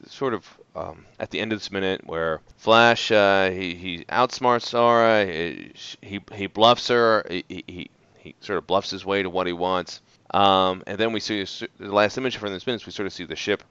[0.06, 4.78] sort of um, at the end of this minute, where Flash uh, he he outsmarts
[4.78, 9.30] Aura, he he, he bluffs her, he, he he sort of bluffs his way to
[9.30, 10.00] what he wants.
[10.32, 12.86] Um, and then we see the last image from this minute.
[12.86, 13.62] We sort of see the ship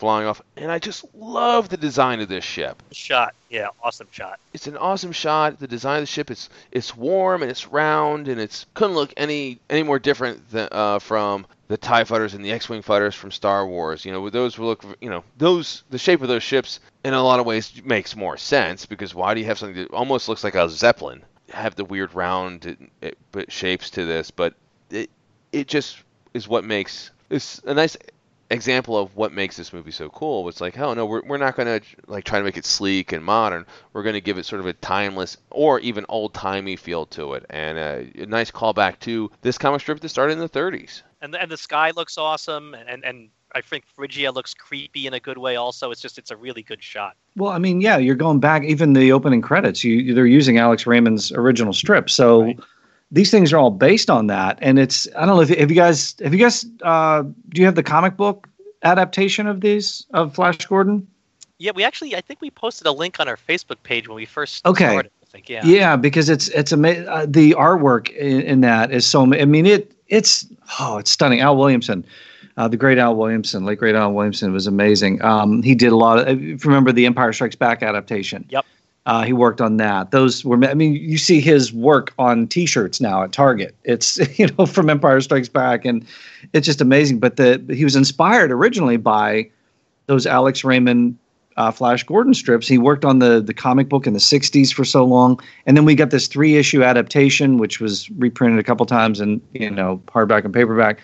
[0.00, 2.82] flying off, and I just love the design of this ship.
[2.90, 4.40] Shot, yeah, awesome shot.
[4.54, 5.60] It's an awesome shot.
[5.60, 9.12] The design of the ship is it's warm and it's round, and it's couldn't look
[9.16, 13.30] any any more different than uh, from the Tie fighters and the X-wing fighters from
[13.30, 14.04] Star Wars.
[14.04, 17.38] You know, those look, you know, those the shape of those ships in a lot
[17.38, 20.54] of ways makes more sense because why do you have something that almost looks like
[20.54, 21.22] a zeppelin?
[21.50, 22.90] Have the weird round
[23.48, 24.54] shapes to this, but
[24.90, 25.10] it
[25.52, 25.98] it just
[26.32, 27.96] is what makes it's a nice
[28.50, 30.48] example of what makes this movie so cool.
[30.48, 33.24] It's like, oh no, we're, we're not gonna like try to make it sleek and
[33.24, 33.64] modern.
[33.92, 37.46] We're gonna give it sort of a timeless or even old timey feel to it,
[37.50, 41.02] and a, a nice callback to this comic strip that started in the 30s.
[41.22, 45.14] And the, and the sky looks awesome, and and I think Frigia looks creepy in
[45.14, 45.56] a good way.
[45.56, 47.16] Also, it's just it's a really good shot.
[47.36, 49.84] Well, I mean, yeah, you're going back even the opening credits.
[49.84, 52.42] You they're using Alex Raymond's original strip, so.
[52.42, 52.58] Right
[53.10, 55.76] these things are all based on that and it's i don't know if have you
[55.76, 58.48] guys have you guys uh, do you have the comic book
[58.82, 61.06] adaptation of these of flash gordon
[61.58, 64.24] yeah we actually i think we posted a link on our facebook page when we
[64.24, 64.84] first okay.
[64.84, 68.90] started I think, yeah yeah because it's it's amazing uh, the artwork in, in, that
[68.90, 70.46] is so i mean it it's
[70.80, 72.04] oh it's stunning al williamson
[72.56, 75.22] uh, the great Al Williamson, late great Al Williamson, was amazing.
[75.22, 76.28] Um, he did a lot of.
[76.28, 78.44] If you remember the Empire Strikes Back adaptation?
[78.50, 78.66] Yep.
[79.06, 80.10] Uh, he worked on that.
[80.10, 83.74] Those were, I mean, you see his work on T-shirts now at Target.
[83.84, 86.06] It's you know from Empire Strikes Back, and
[86.52, 87.18] it's just amazing.
[87.18, 89.50] But the he was inspired originally by
[90.06, 91.16] those Alex Raymond
[91.56, 92.68] uh, Flash Gordon strips.
[92.68, 95.84] He worked on the the comic book in the '60s for so long, and then
[95.84, 100.02] we got this three issue adaptation, which was reprinted a couple times in you know
[100.08, 101.00] hardback and paperback.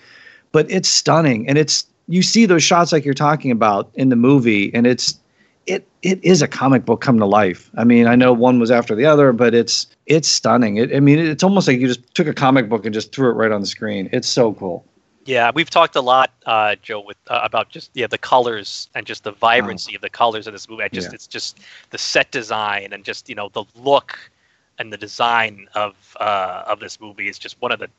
[0.53, 4.17] But it's stunning, and it's you see those shots like you're talking about in the
[4.17, 5.19] movie, and it's
[5.67, 7.71] it it is a comic book come to life.
[7.77, 10.77] I mean, I know one was after the other, but it's it's stunning.
[10.77, 13.29] It, I mean, it's almost like you just took a comic book and just threw
[13.31, 14.09] it right on the screen.
[14.13, 14.85] It's so cool.
[15.25, 19.05] Yeah, we've talked a lot, uh, Joe, with uh, about just yeah the colors and
[19.05, 20.85] just the vibrancy of the colors of this movie.
[20.85, 21.15] I just yeah.
[21.15, 21.59] it's just
[21.91, 24.19] the set design and just you know the look
[24.79, 27.91] and the design of uh, of this movie is just one of the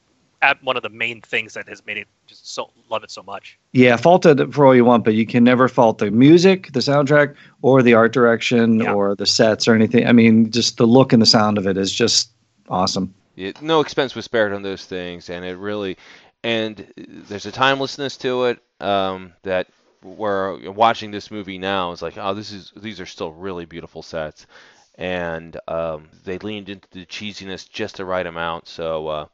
[0.61, 3.57] one of the main things that has made it just so love it so much.
[3.71, 6.79] Yeah, fault it for all you want, but you can never fault the music, the
[6.79, 8.93] soundtrack, or the art direction, yeah.
[8.93, 10.07] or the sets, or anything.
[10.07, 12.31] I mean, just the look and the sound of it is just
[12.69, 13.13] awesome.
[13.35, 15.97] Yeah, no expense was spared on those things, and it really,
[16.43, 19.67] and there's a timelessness to it um, that
[20.01, 24.01] where watching this movie now is like, oh, this is these are still really beautiful
[24.01, 24.47] sets,
[24.95, 29.25] and um, they leaned into the cheesiness just the right amount, so uh,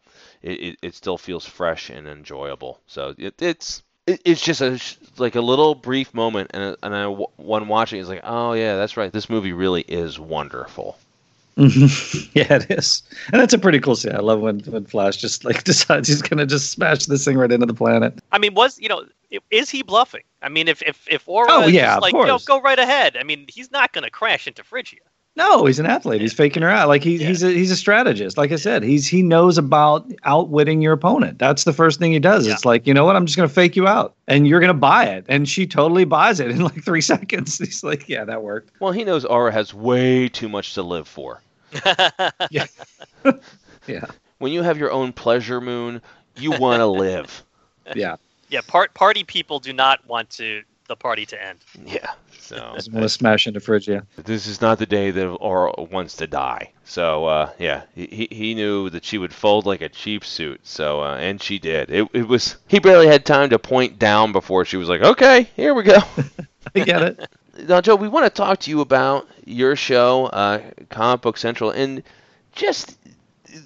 [0.44, 2.80] it, it, it still feels fresh and enjoyable.
[2.88, 4.80] So it, it's it, it's just a
[5.18, 8.98] like a little brief moment, and and I, one watching is like, oh yeah, that's
[8.98, 9.12] right.
[9.12, 10.98] This movie really is wonderful.
[11.58, 12.30] Mm-hmm.
[12.38, 14.16] yeah, it is, and that's a pretty cool scene.
[14.16, 17.52] I love when when Flash just like decides he's gonna just smash this thing right
[17.52, 18.20] into the planet.
[18.32, 19.06] I mean, was you know,
[19.52, 20.24] is he bluffing?
[20.42, 23.18] I mean, if if if Aura Oh, yeah, of like, you know, go right ahead.
[23.18, 25.00] I mean, he's not going to crash into Frigia.
[25.36, 26.22] No, he's an athlete.
[26.22, 26.88] He's faking her out.
[26.88, 28.38] Like he, he's a he's a strategist.
[28.38, 31.40] Like I said, he's he knows about outwitting your opponent.
[31.40, 32.46] That's the first thing he does.
[32.46, 33.16] It's like you know what?
[33.16, 35.26] I'm just gonna fake you out, and you're gonna buy it.
[35.28, 37.58] And she totally buys it in like three seconds.
[37.58, 38.80] He's like, yeah, that worked.
[38.80, 41.42] Well, he knows Aura has way too much to live for.
[42.52, 42.68] Yeah.
[43.88, 44.06] yeah.
[44.38, 46.02] When you have your own pleasure moon,
[46.38, 47.44] you want to live.
[47.96, 48.18] Yeah.
[48.50, 51.60] Yeah, part party people do not want to the party to end.
[51.86, 52.12] Yeah.
[52.40, 54.06] So Doesn't gonna smash into Frigia.
[54.18, 56.72] this is not the day that Aura wants to die.
[56.84, 60.60] So uh, yeah, he, he- he knew that she would fold like a cheap suit.
[60.64, 61.90] So uh, and she did.
[61.90, 65.44] It, it was he barely had time to point down before she was like, okay,
[65.56, 66.00] here we go.
[66.76, 67.30] I get it.
[67.68, 71.70] now, Joe, we want to talk to you about your show, uh, Comic Book Central,
[71.72, 72.04] and
[72.54, 72.98] just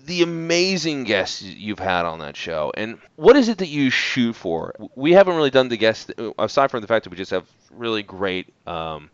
[0.06, 2.72] the amazing guests you've had on that show.
[2.76, 4.74] And what is it that you shoot for?
[4.96, 8.04] We haven't really done the guests, aside from the fact that we just have really
[8.04, 9.10] great um,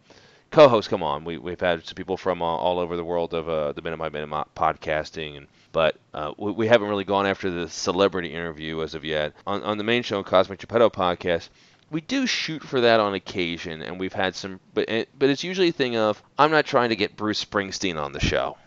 [0.52, 1.26] co-hosts come on.
[1.26, 3.98] We, we've had some people from uh, all over the world of uh, the Minute
[3.98, 8.94] by Minute podcasting, and but uh, we, haven't really gone after the celebrity interview as
[8.94, 9.34] of yet.
[9.48, 11.50] On, on the main show, Cosmic Geppetto podcast,
[11.90, 15.44] we do shoot for that on occasion, and we've had some, but it, but it's
[15.44, 18.58] usually a thing of I'm not trying to get Bruce Springsteen on the show.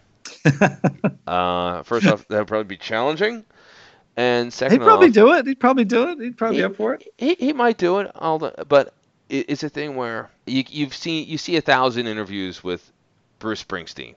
[1.27, 3.45] uh, first off, that would probably be challenging,
[4.17, 5.47] and second He'd probably off, do it.
[5.47, 6.21] He'd probably do it.
[6.21, 7.07] He'd probably be up for it.
[7.19, 8.95] he, he might do it, although, but
[9.29, 12.91] it, it's a thing where you, you've seen you see a thousand interviews with
[13.39, 14.15] Bruce Springsteen,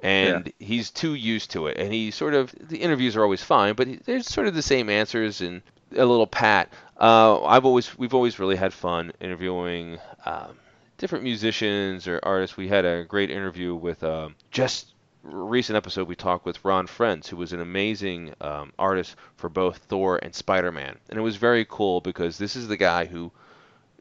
[0.00, 3.74] and he's too used to it, and he sort of the interviews are always fine,
[3.74, 5.62] but he, there's sort of the same answers and
[5.96, 6.72] a little pat.
[6.98, 10.56] Uh, I've always we've always really had fun interviewing um,
[10.98, 12.56] different musicians or artists.
[12.56, 14.91] We had a great interview with um, just
[15.22, 19.78] recent episode we talked with Ron Frenz, who was an amazing um, artist for both
[19.78, 23.30] Thor and Spider-Man, and it was very cool because this is the guy who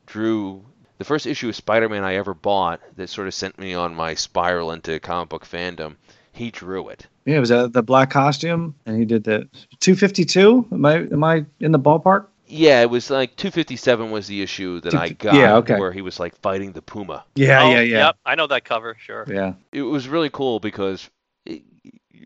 [0.06, 0.66] drew
[0.98, 4.14] the first issue of Spider-Man I ever bought that sort of sent me on my
[4.14, 5.96] spiral into comic book fandom.
[6.32, 7.08] He drew it.
[7.26, 9.48] Yeah, it was uh, the black costume, and he did the
[9.80, 10.68] 252.
[10.72, 12.28] Am I am I in the ballpark?
[12.52, 15.80] Yeah, it was like 257 was the issue that I got, yeah, okay.
[15.80, 17.24] where he was like fighting the puma.
[17.36, 18.96] Yeah, Oh, yeah, yeah, Yep, I know that cover.
[19.00, 19.26] Sure.
[19.28, 19.54] yeah.
[19.72, 21.10] It was really cool because
[21.46, 21.64] it,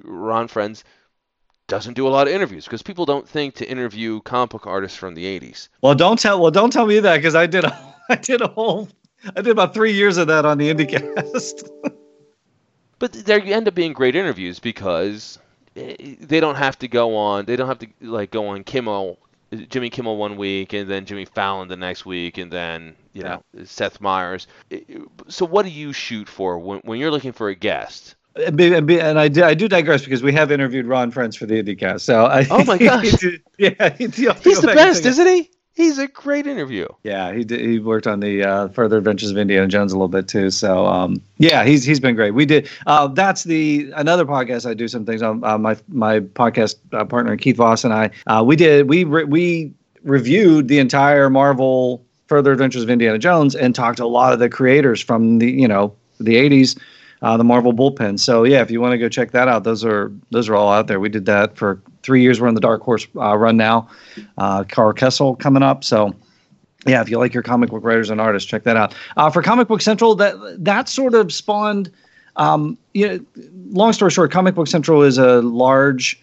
[0.04, 0.84] Ron Frenz
[1.68, 4.98] doesn't do a lot of interviews because people don't think to interview comic book artists
[4.98, 5.70] from the 80s.
[5.82, 6.42] Well, don't tell.
[6.42, 7.64] Well, don't tell me that because I did.
[7.64, 8.90] A, I did a whole.
[9.36, 11.70] I did about three years of that on the IndieCast.
[12.98, 15.38] But they end up being great interviews because
[15.76, 17.46] eh, they don't have to go on.
[17.46, 19.20] They don't have to like go on Kimmel,
[19.70, 23.44] Jimmy Kimmel one week, and then Jimmy Fallon the next week, and then you know
[23.64, 24.48] Seth Meyers.
[25.28, 28.16] So what do you shoot for when when you're looking for a guest?
[28.36, 31.10] And be- and be- and I do, I do digress because we have interviewed Ron
[31.12, 32.02] Frenz for the IndieCast.
[32.02, 33.14] So I, Oh my gosh.
[33.58, 34.08] yeah, he,
[34.44, 35.52] He's the best, isn't he?
[35.76, 36.88] He's a great interview.
[37.04, 40.08] Yeah, he did, he worked on the uh, Further Adventures of Indiana Jones a little
[40.08, 40.50] bit too.
[40.50, 42.32] So um, yeah, he's he's been great.
[42.32, 45.44] We did uh, that's the another podcast I do some things on.
[45.44, 49.26] Uh, my my podcast uh, partner Keith Voss and I uh, we did we re-
[49.26, 54.32] we reviewed the entire Marvel Further Adventures of Indiana Jones and talked to a lot
[54.32, 56.80] of the creators from the you know the 80s.
[57.22, 58.20] Uh, the Marvel bullpen.
[58.20, 60.72] So yeah, if you want to go check that out, those are those are all
[60.72, 61.00] out there.
[61.00, 62.40] We did that for three years.
[62.40, 63.88] We're in the Dark Horse uh, run now.
[64.38, 65.84] Uh, Karl Kesel coming up.
[65.84, 66.14] So
[66.86, 68.94] yeah, if you like your comic book writers and artists, check that out.
[69.18, 71.92] Uh, for Comic Book Central, that that sort of spawned.
[72.38, 73.26] Um, you know,
[73.70, 76.22] long story short, Comic Book Central is a large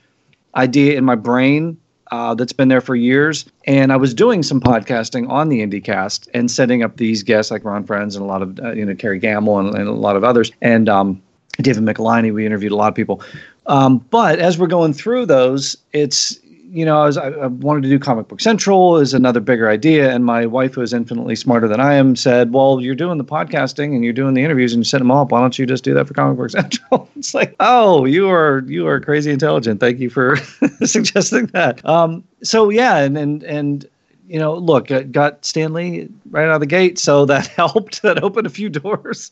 [0.55, 1.79] idea in my brain
[2.13, 6.29] uh, that's been there for years, and I was doing some podcasting on the IndieCast
[6.35, 8.93] and setting up these guests like Ron Frenz and a lot of uh, you know
[8.93, 11.23] Terry Gamble and, and a lot of others, and um,
[11.63, 12.33] David Michelinie.
[12.33, 13.23] We interviewed a lot of people,
[13.67, 16.39] um, but as we're going through those, it's
[16.73, 19.69] you know, I, was, I, I wanted to do Comic Book Central is another bigger
[19.69, 23.19] idea, and my wife, who is infinitely smarter than I am, said, "Well, you're doing
[23.19, 25.33] the podcasting and you're doing the interviews and you set them all up.
[25.33, 28.65] Why don't you just do that for Comic Book Central?" it's like, oh, you are
[28.67, 29.81] you are crazy intelligent.
[29.81, 30.37] Thank you for
[30.85, 31.85] suggesting that.
[31.87, 33.87] Um, so yeah, and and and
[34.27, 38.01] you know, look, got Stan Lee right out of the gate, so that helped.
[38.01, 39.31] That opened a few doors.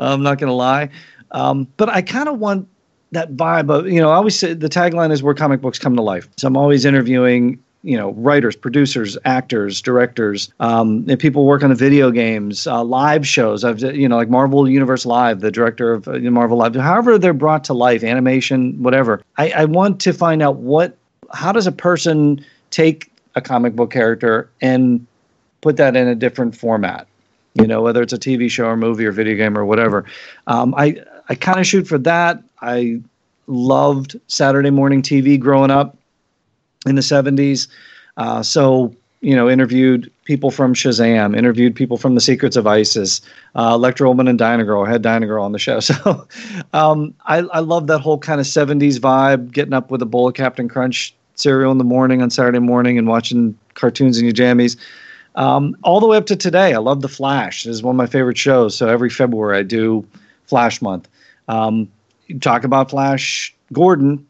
[0.00, 0.88] I'm not going to lie,
[1.30, 2.68] um, but I kind of want
[3.12, 4.10] that vibe of you know.
[4.10, 6.28] I always say the tagline is where comic books come to life.
[6.36, 11.70] So I'm always interviewing you know writers producers actors directors um, and people work on
[11.70, 15.92] the video games uh, live shows i've you know like marvel universe live the director
[15.92, 20.12] of uh, marvel live however they're brought to life animation whatever I, I want to
[20.12, 20.96] find out what
[21.32, 25.04] how does a person take a comic book character and
[25.60, 27.06] put that in a different format
[27.54, 30.04] you know whether it's a tv show or movie or video game or whatever
[30.46, 30.96] um, i
[31.28, 33.00] i kind of shoot for that i
[33.46, 35.96] loved saturday morning tv growing up
[36.86, 37.68] in the 70s.
[38.16, 43.20] Uh, so, you know, interviewed people from Shazam, interviewed people from The Secrets of Isis,
[43.54, 44.84] uh, Electra Woman and Girl.
[44.84, 45.80] I had Girl on the show.
[45.80, 46.26] So
[46.72, 50.28] um, I, I love that whole kind of 70s vibe, getting up with a bowl
[50.28, 54.34] of Cap'n Crunch cereal in the morning on Saturday morning and watching cartoons in your
[54.34, 54.76] jammies.
[55.34, 56.74] Um, all the way up to today.
[56.74, 57.64] I love The Flash.
[57.64, 58.76] This is one of my favorite shows.
[58.76, 60.06] So every February I do
[60.46, 61.08] Flash Month.
[61.52, 61.90] Um,
[62.40, 64.26] talk about Flash Gordon,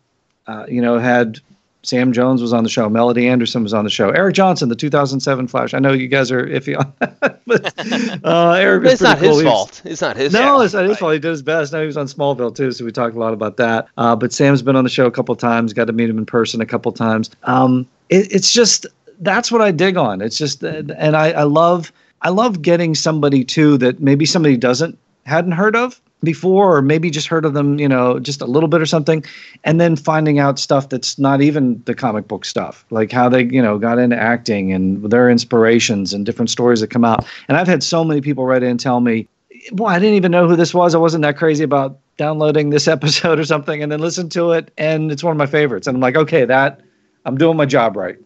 [0.46, 1.40] uh, you know, had
[1.82, 2.88] Sam Jones was on the show.
[2.88, 4.11] Melody Anderson was on the show.
[4.11, 5.74] Eric Johnson, the 2007 Flash.
[5.74, 8.85] I know you guys are iffy on that, but uh, Eric.
[8.87, 9.38] it's not cool.
[9.38, 9.82] his fault.
[9.85, 10.32] It's not his.
[10.32, 10.64] No, fault.
[10.64, 11.12] it's not his fault.
[11.12, 11.72] He did his best.
[11.72, 13.88] No, he was on Smallville too, so we talked a lot about that.
[13.98, 15.72] Uh, but Sam's been on the show a couple times.
[15.72, 17.30] Got to meet him in person a couple times.
[17.44, 18.87] Um, it, it's just
[19.20, 20.20] that's what I dig on.
[20.20, 24.98] It's just, and I, I love, I love getting somebody too that maybe somebody doesn't
[25.24, 28.68] hadn't heard of before or maybe just heard of them you know just a little
[28.68, 29.24] bit or something
[29.64, 33.44] and then finding out stuff that's not even the comic book stuff like how they
[33.44, 37.26] you know got into acting and their inspirations and different stories that come out.
[37.48, 39.28] And i've had so many people write in and tell me
[39.72, 40.94] well i didn't even know who this was.
[40.94, 44.70] I wasn't that crazy about downloading this episode or something and then listen to it
[44.78, 45.87] and it's one of my favorites.
[45.87, 46.80] And i'm like okay that
[47.24, 48.16] i'm doing my job right.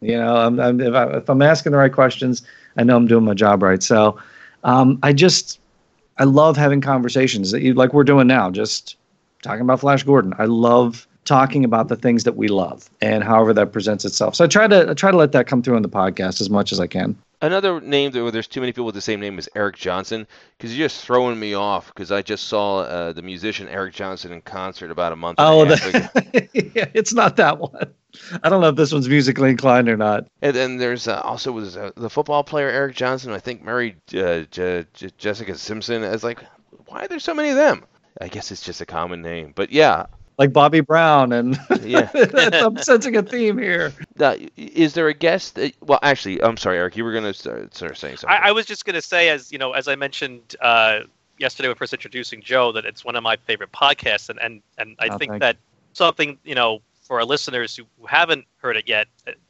[0.00, 2.42] You know I'm, I'm if, I, i'm asking the right questions
[2.78, 3.82] i know i'm doing my job right.
[3.82, 4.18] So
[4.64, 5.58] um, i just
[6.22, 8.94] I love having conversations that you like we're doing now, just
[9.42, 10.32] talking about Flash Gordon.
[10.38, 14.36] I love talking about the things that we love and however that presents itself.
[14.36, 16.48] So I try to I try to let that come through in the podcast as
[16.48, 17.16] much as I can.
[17.40, 20.78] Another name where there's too many people with the same name is Eric Johnson because
[20.78, 24.42] you're just throwing me off because I just saw uh, the musician Eric Johnson in
[24.42, 25.40] concert about a month.
[25.40, 27.92] Oh, the, yeah, it's not that one.
[28.42, 30.26] I don't know if this one's musically inclined or not.
[30.42, 33.32] And then there's uh, also was uh, the football player Eric Johnson.
[33.32, 36.02] I think married uh, J- J- Jessica Simpson.
[36.02, 36.40] As like,
[36.86, 37.84] why are there so many of them?
[38.20, 39.52] I guess it's just a common name.
[39.54, 40.06] But yeah,
[40.38, 43.92] like Bobby Brown, and yeah, I'm sensing a theme here.
[44.18, 45.54] Uh, is there a guest?
[45.54, 46.96] That, well, actually, I'm sorry, Eric.
[46.96, 48.38] You were going to start, start, saying something.
[48.38, 51.00] I, I was just going to say, as you know, as I mentioned uh,
[51.38, 54.96] yesterday when first introducing Joe, that it's one of my favorite podcasts, and and and
[54.98, 55.56] I oh, think that
[55.92, 56.80] something you know
[57.12, 59.06] for our listeners who haven't heard it yet,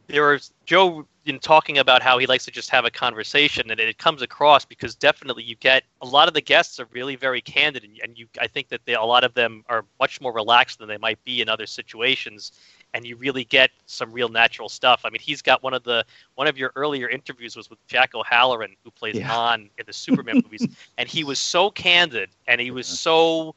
[0.08, 3.78] there was Joe in talking about how he likes to just have a conversation, and
[3.78, 7.40] it comes across because definitely you get a lot of the guests are really very
[7.40, 10.32] candid, and, and you I think that they, a lot of them are much more
[10.32, 12.50] relaxed than they might be in other situations,
[12.94, 15.02] and you really get some real natural stuff.
[15.04, 18.12] I mean, he's got one of the one of your earlier interviews was with Jack
[18.16, 19.28] O'Halloran, who plays yeah.
[19.28, 20.66] Non in the Superman movies,
[20.98, 23.54] and he was so candid and he was so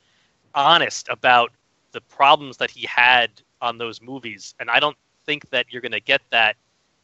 [0.53, 1.51] honest about
[1.95, 3.31] the problems that he had
[3.65, 6.55] on those movies, and I don't think that you're going to get that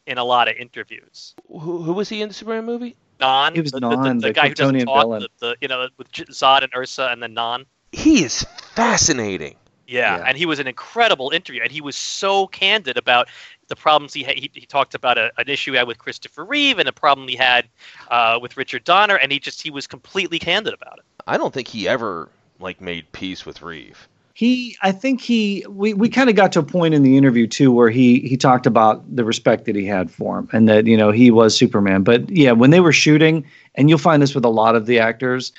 [0.06, 1.34] in a lot of interviews.
[1.48, 2.96] Who, who was he in the Superman movie?
[3.20, 3.54] Non.
[3.54, 5.20] He was the, Non, the, the, the guy who doesn't talk.
[5.20, 7.66] The, the, you know with Zod and Ursa and then Non.
[7.92, 9.56] He is fascinating.
[9.86, 13.28] Yeah, yeah, and he was an incredible interview, and he was so candid about
[13.68, 14.38] the problems he had.
[14.38, 17.28] He, he talked about a, an issue he had with Christopher Reeve and a problem
[17.28, 17.68] he had
[18.10, 21.04] uh, with Richard Donner, and he just he was completely candid about it.
[21.26, 25.92] I don't think he ever like made peace with Reeve he i think he we,
[25.94, 28.66] we kind of got to a point in the interview too where he he talked
[28.66, 32.02] about the respect that he had for him and that you know he was superman.
[32.02, 34.98] But yeah when they were shooting and you'll find this with a lot of the
[34.98, 35.52] actors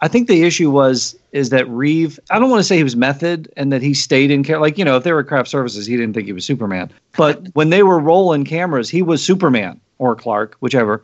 [0.00, 2.96] i think the issue was is that reeve i don't want to say he was
[2.96, 5.86] method and that he stayed in care like you know if they were craft services
[5.86, 6.90] he didn't think he was superman.
[7.16, 11.02] But when they were rolling cameras he was superman or clark whichever.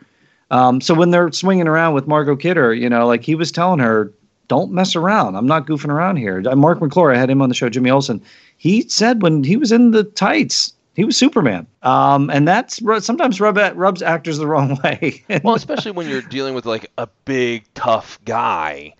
[0.48, 3.80] Um, so when they're swinging around with margot kidder you know like he was telling
[3.80, 4.12] her
[4.48, 5.36] don't mess around.
[5.36, 6.42] I'm not goofing around here.
[6.46, 8.22] Uh, Marc McClure, I had him on the show, Jimmy Olsen.
[8.56, 11.66] He said when he was in the tights, he was Superman.
[11.82, 15.24] Um, and that's sometimes rub, rubs actors the wrong way.
[15.42, 18.94] well, especially when you're dealing with like a big, tough guy.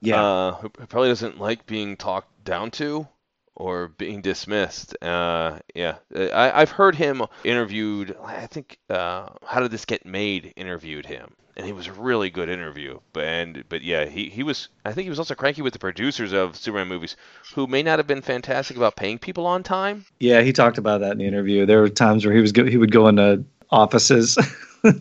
[0.00, 0.22] Yeah.
[0.22, 3.06] Uh, who probably doesn't like being talked down to
[3.60, 4.96] or being dismissed.
[5.02, 8.16] Uh, yeah, I, have heard him interviewed.
[8.24, 12.30] I think uh, "How Did This Get Made" interviewed him, and he was a really
[12.30, 12.98] good interview.
[13.12, 14.68] But and but yeah, he, he was.
[14.84, 17.16] I think he was also cranky with the producers of Superman movies,
[17.54, 20.06] who may not have been fantastic about paying people on time.
[20.18, 21.66] Yeah, he talked about that in the interview.
[21.66, 24.38] There were times where he was go, he would go into offices.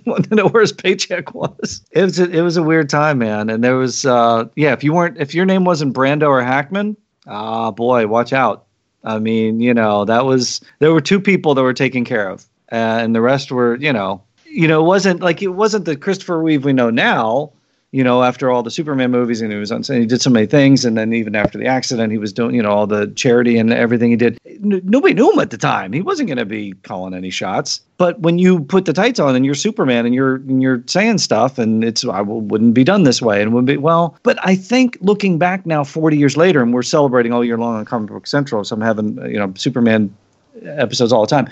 [0.05, 1.81] wanted to know where his paycheck was.
[1.91, 3.49] It was a, it was a weird time, man.
[3.49, 6.97] And there was uh, yeah, if you weren't if your name wasn't Brando or Hackman,
[7.29, 8.65] ah, boy, watch out.
[9.03, 12.45] I mean, you know, that was there were two people that were taken care of,
[12.71, 15.95] uh, and the rest were, you know, you know, it wasn't like it wasn't the
[15.95, 17.53] Christopher Reeve we know now.
[17.91, 20.45] You know, after all the Superman movies, and he was on, he did so many
[20.45, 23.57] things, and then even after the accident, he was doing, you know, all the charity
[23.57, 24.37] and everything he did.
[24.45, 25.91] N- nobody knew him at the time.
[25.91, 27.81] He wasn't going to be calling any shots.
[27.97, 31.17] But when you put the tights on and you're Superman and you're and you're saying
[31.17, 34.15] stuff, and it's I w- wouldn't be done this way, and would be well.
[34.21, 37.75] But I think looking back now, 40 years later, and we're celebrating all year long
[37.75, 40.15] on Comic Book Central, so I'm having you know Superman
[40.63, 41.49] episodes all the time.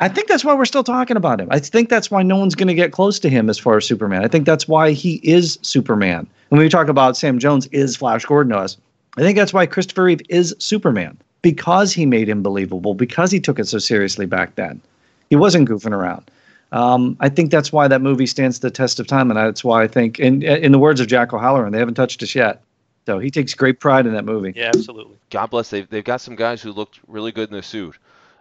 [0.00, 1.48] I think that's why we're still talking about him.
[1.50, 3.86] I think that's why no one's going to get close to him as far as
[3.86, 4.24] Superman.
[4.24, 6.26] I think that's why he is Superman.
[6.48, 8.76] When we talk about Sam Jones is Flash Gordon to us,
[9.18, 13.40] I think that's why Christopher Reeve is Superman because he made him believable, because he
[13.40, 14.80] took it so seriously back then.
[15.28, 16.30] He wasn't goofing around.
[16.72, 19.82] Um, I think that's why that movie stands the test of time, and that's why
[19.82, 22.62] I think, in in the words of Jack O'Halloran, they haven't touched us yet.
[23.06, 24.52] So he takes great pride in that movie.
[24.54, 25.16] Yeah, absolutely.
[25.30, 25.70] God bless.
[25.70, 27.96] They've they've got some guys who looked really good in the suit.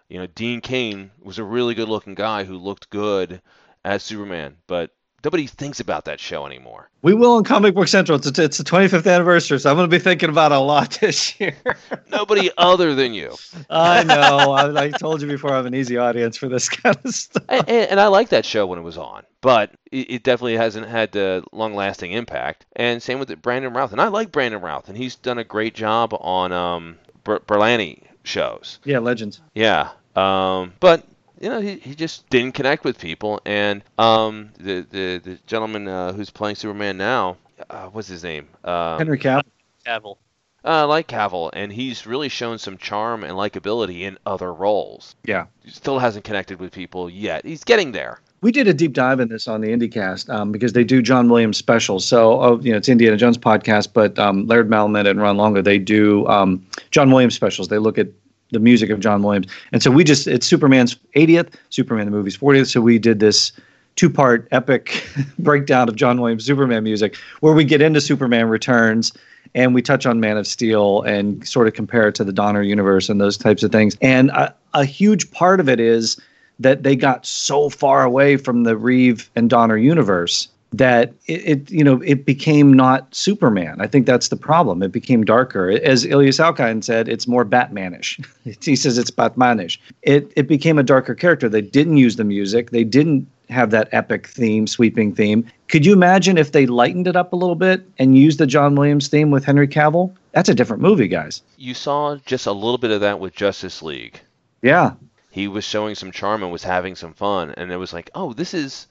[0.10, 3.42] You know, Dean Cain was a really good looking guy who looked good
[3.86, 4.90] as Superman, but
[5.24, 6.90] nobody thinks about that show anymore.
[7.04, 8.18] We will in Comic Book Central.
[8.18, 10.92] It's, it's the 25th anniversary, so I'm going to be thinking about it a lot
[11.02, 11.56] this year.
[12.10, 13.36] Nobody other than you.
[13.70, 14.52] I know.
[14.52, 17.44] I, I told you before, I have an easy audience for this kind of stuff.
[17.48, 20.58] and, and, and I like that show when it was on, but it, it definitely
[20.58, 22.66] hasn't had the long-lasting impact.
[22.76, 25.76] And same with Brandon Routh, and I like Brandon Routh, and he's done a great
[25.76, 28.80] job on um, Ber- Berlanti shows.
[28.86, 29.42] Yeah, Legends.
[29.54, 31.04] Yeah, um, but
[31.42, 35.88] you know he, he just didn't connect with people, and um, the the the gentleman
[35.88, 37.38] uh, who's playing Superman now,
[37.70, 38.48] uh, what's his name?
[38.64, 39.44] Um, Henry Cavill.
[39.86, 40.18] Cavill.
[40.64, 45.16] uh, I like Cavill, and he's really shown some charm and likability in other roles.
[45.24, 45.46] Yeah.
[45.64, 47.46] He still hasn't connected with people yet.
[47.46, 48.20] He's getting there.
[48.42, 51.28] We did a deep dive in this on the IndieCast um, because they do John
[51.30, 52.06] Williams specials.
[52.06, 55.62] So, oh, you know, it's Indiana Jones podcast, but um, Laird Malamed and Ron Longo,
[55.62, 57.68] they do um, John Williams specials.
[57.68, 58.08] They look at
[58.52, 59.48] the music of John Williams.
[59.72, 62.72] And so we just, it's Superman's 80th, Superman the movie's 40th.
[62.72, 63.52] So we did this
[63.96, 65.06] two part epic
[65.40, 69.14] breakdown of John Williams Superman music where we get into Superman Returns
[69.56, 72.62] and we touch on Man of Steel and sort of compare it to the Donner
[72.62, 73.98] universe and those types of things.
[74.02, 76.20] And a, a huge part of it is
[76.60, 81.72] that they got so far away from the Reeve and Donner universe that it, it,
[81.72, 83.78] you know it became not Superman.
[83.80, 84.84] I think that's the problem.
[84.84, 85.70] It became darker.
[85.70, 88.24] As Ilyas Alkine said, it's more Batmanish.
[88.64, 89.80] he says it's Batmanish.
[90.04, 91.50] It it became a darker character.
[91.50, 92.70] They didn't use the music.
[92.70, 95.46] They didn't have that epic theme, sweeping theme.
[95.70, 98.76] Could you imagine if they lightened it up a little bit and used the John
[98.76, 100.16] Williams theme with Henry Cavill?
[100.34, 101.42] That's a different movie, guys.
[101.58, 104.20] You saw just a little bit of that with Justice League.
[104.62, 104.94] Yeah.
[105.32, 108.34] He was showing some charm and was having some fun, and it was like, oh,
[108.34, 108.88] this is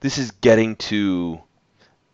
[0.00, 1.40] this is getting to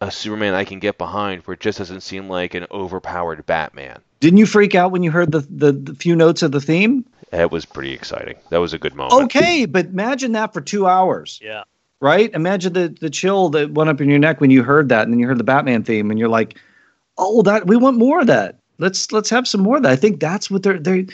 [0.00, 4.00] a Superman I can get behind, where it just doesn't seem like an overpowered Batman.
[4.20, 7.04] Didn't you freak out when you heard the, the, the few notes of the theme?
[7.32, 8.36] It was pretty exciting.
[8.50, 9.24] That was a good moment.
[9.24, 11.40] Okay, but imagine that for two hours.
[11.42, 11.64] Yeah.
[12.00, 12.32] right?
[12.34, 15.12] Imagine the the chill that went up in your neck when you heard that, and
[15.12, 16.58] then you heard the Batman theme, and you're like,
[17.18, 18.58] "Oh, that we want more of that.
[18.78, 21.06] Let's let's have some more of that." I think that's what they're they.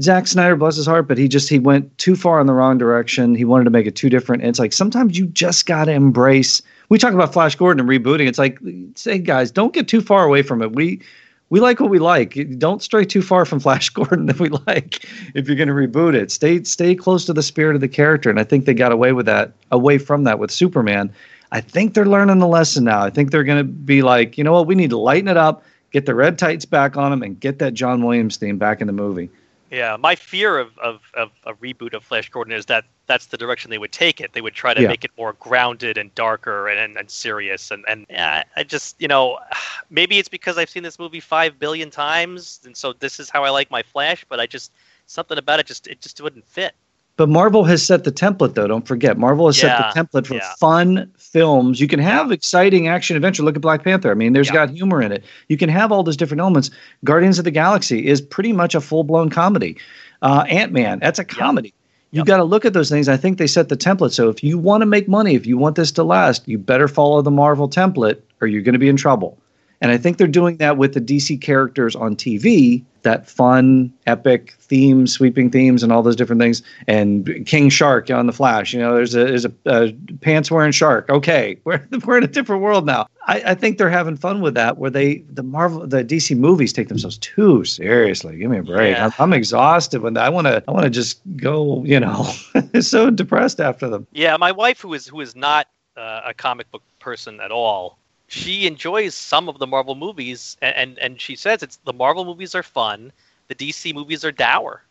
[0.00, 2.78] Zack Snyder, bless his heart, but he just he went too far in the wrong
[2.78, 3.34] direction.
[3.34, 4.42] He wanted to make it too different.
[4.42, 6.62] And it's like sometimes you just got to embrace.
[6.88, 8.26] We talk about Flash Gordon and rebooting.
[8.26, 8.58] It's like,
[8.94, 10.72] say, guys, don't get too far away from it.
[10.74, 11.00] We
[11.48, 12.36] we like what we like.
[12.58, 15.04] Don't stray too far from Flash Gordon that we like.
[15.34, 18.30] If you're going to reboot it, stay stay close to the spirit of the character.
[18.30, 21.12] And I think they got away with that, away from that with Superman.
[21.52, 23.02] I think they're learning the lesson now.
[23.02, 25.36] I think they're going to be like, you know what, we need to lighten it
[25.36, 28.80] up, get the red tights back on them, and get that John Williams theme back
[28.80, 29.30] in the movie.
[29.70, 33.36] Yeah, my fear of, of, of a reboot of Flash Gordon is that that's the
[33.36, 34.32] direction they would take it.
[34.32, 34.88] They would try to Yeah.
[34.88, 37.70] make it more grounded and darker and, and, and serious.
[37.70, 39.38] And, and yeah, I just, you know,
[39.90, 43.44] maybe it's because I've seen this movie five billion times, and so this is how
[43.44, 44.24] I like my Flash.
[44.28, 44.72] But I just
[45.06, 46.74] something about it just it just wouldn't fit.
[47.16, 48.66] But Marvel has set the template, though.
[48.66, 50.52] Don't forget, Marvel has Yeah, set the template for yeah.
[50.60, 51.80] fun films.
[51.80, 53.42] You can have exciting action adventure.
[53.42, 54.10] Look at Black Panther.
[54.10, 54.54] I mean, there's Yeah.
[54.66, 55.24] got humor in it.
[55.48, 56.70] You can have all those different elements.
[57.04, 59.76] Guardians of the Galaxy is pretty much a full blown comedy.
[60.20, 61.72] Uh, Ant Man, that's a comedy.
[62.12, 62.26] You Yep.
[62.26, 63.08] got to look at those things.
[63.08, 64.12] I think they set the template.
[64.12, 66.86] So if you want to make money, if you want this to last, you better
[66.88, 69.36] follow the Marvel template, or you're going to be in trouble.
[69.80, 74.54] And I think they're doing that with the DC characters on TV, that fun, epic
[74.58, 76.62] themes, sweeping themes, and all those different things.
[76.88, 80.72] And King Shark on the Flash, you know, there's a there's a, a pants wearing
[80.72, 81.08] shark.
[81.08, 83.06] Okay, we're we're in a different world now.
[83.28, 86.72] I, I think they're having fun with that, where they the Marvel the DC movies
[86.72, 88.36] take themselves too seriously.
[88.38, 88.96] Give me a break.
[88.96, 89.06] Yeah.
[89.06, 91.84] I'm, I'm exhausted when I want to I want to just go.
[91.84, 92.32] You know,
[92.80, 94.06] so depressed after them.
[94.12, 97.98] Yeah, my wife, who is who is not uh, a comic book person at all,
[98.28, 102.24] she enjoys some of the Marvel movies, and, and and she says it's the Marvel
[102.24, 103.12] movies are fun,
[103.48, 104.82] the DC movies are dour.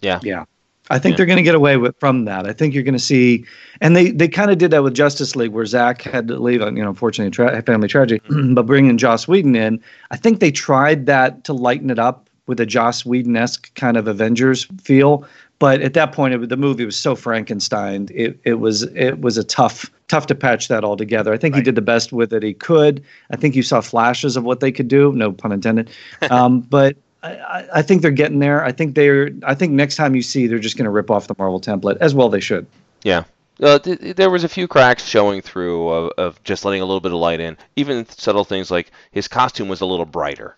[0.00, 0.20] Yeah.
[0.22, 0.44] Yeah.
[0.90, 1.18] I think Yeah.
[1.18, 2.44] they're going to get away with from that.
[2.44, 3.44] I think you're going to see,
[3.80, 6.60] and they they kind of did that with Justice League, where Zack had to leave,
[6.60, 8.20] you know, unfortunately, tra- family tragedy.
[8.28, 8.54] Mm-hmm.
[8.54, 9.80] but bringing Joss Whedon in,
[10.10, 13.96] I think they tried that to lighten it up with a Joss Whedon esque kind
[13.96, 15.24] of Avengers feel.
[15.62, 18.08] But at that point, it, the movie was so Frankenstein.
[18.12, 21.32] It it was it was a tough tough to patch that all together.
[21.32, 23.00] I think he did the best with it he could.
[23.30, 25.12] I think you saw flashes of what they could do.
[25.12, 25.88] No pun intended.
[26.30, 28.64] Um, but I, I- think they're getting there.
[28.64, 29.30] I think they're.
[29.44, 31.98] I think next time you see, they're just going to rip off the Marvel template
[32.00, 32.28] as well.
[32.28, 32.66] They should.
[33.04, 33.22] Yeah.
[33.62, 36.98] Uh, th- there was a few cracks showing through of, of just letting a little
[36.98, 37.56] bit of light in.
[37.76, 40.56] Even subtle things like his costume was a little brighter.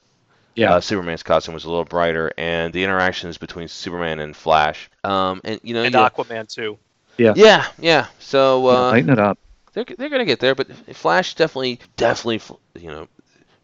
[0.54, 0.74] Yeah.
[0.74, 4.88] Uh, Superman's costume was a little brighter, and the interactions between Superman and Flash.
[5.02, 6.78] Um, and you know, And you- Aquaman too.
[7.16, 8.06] Yeah, yeah, yeah.
[8.18, 9.38] So uh, Lighten it up.
[9.72, 12.40] they're they're gonna get there, but Flash definitely definitely
[12.80, 13.08] you know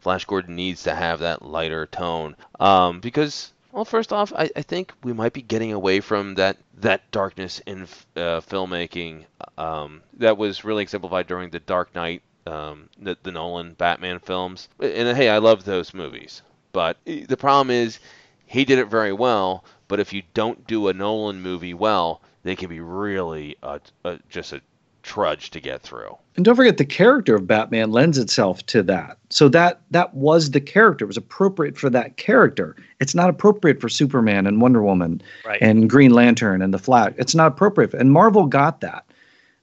[0.00, 4.62] Flash Gordon needs to have that lighter tone um, because well first off I, I
[4.62, 7.82] think we might be getting away from that that darkness in
[8.16, 9.24] uh, filmmaking
[9.58, 14.68] um, that was really exemplified during the Dark Knight um, the, the Nolan Batman films
[14.80, 16.42] and hey I love those movies
[16.72, 17.98] but the problem is
[18.46, 22.56] he did it very well but if you don't do a Nolan movie well they
[22.56, 24.60] can be really uh, uh, just a
[25.02, 26.16] trudge to get through.
[26.36, 29.18] And don't forget the character of Batman lends itself to that.
[29.30, 31.04] So that that was the character.
[31.04, 32.76] It was appropriate for that character.
[33.00, 35.60] It's not appropriate for Superman and Wonder Woman Right.
[35.60, 37.12] and Green Lantern and the Flash.
[37.16, 37.94] It's not appropriate.
[37.94, 39.04] And Marvel got that.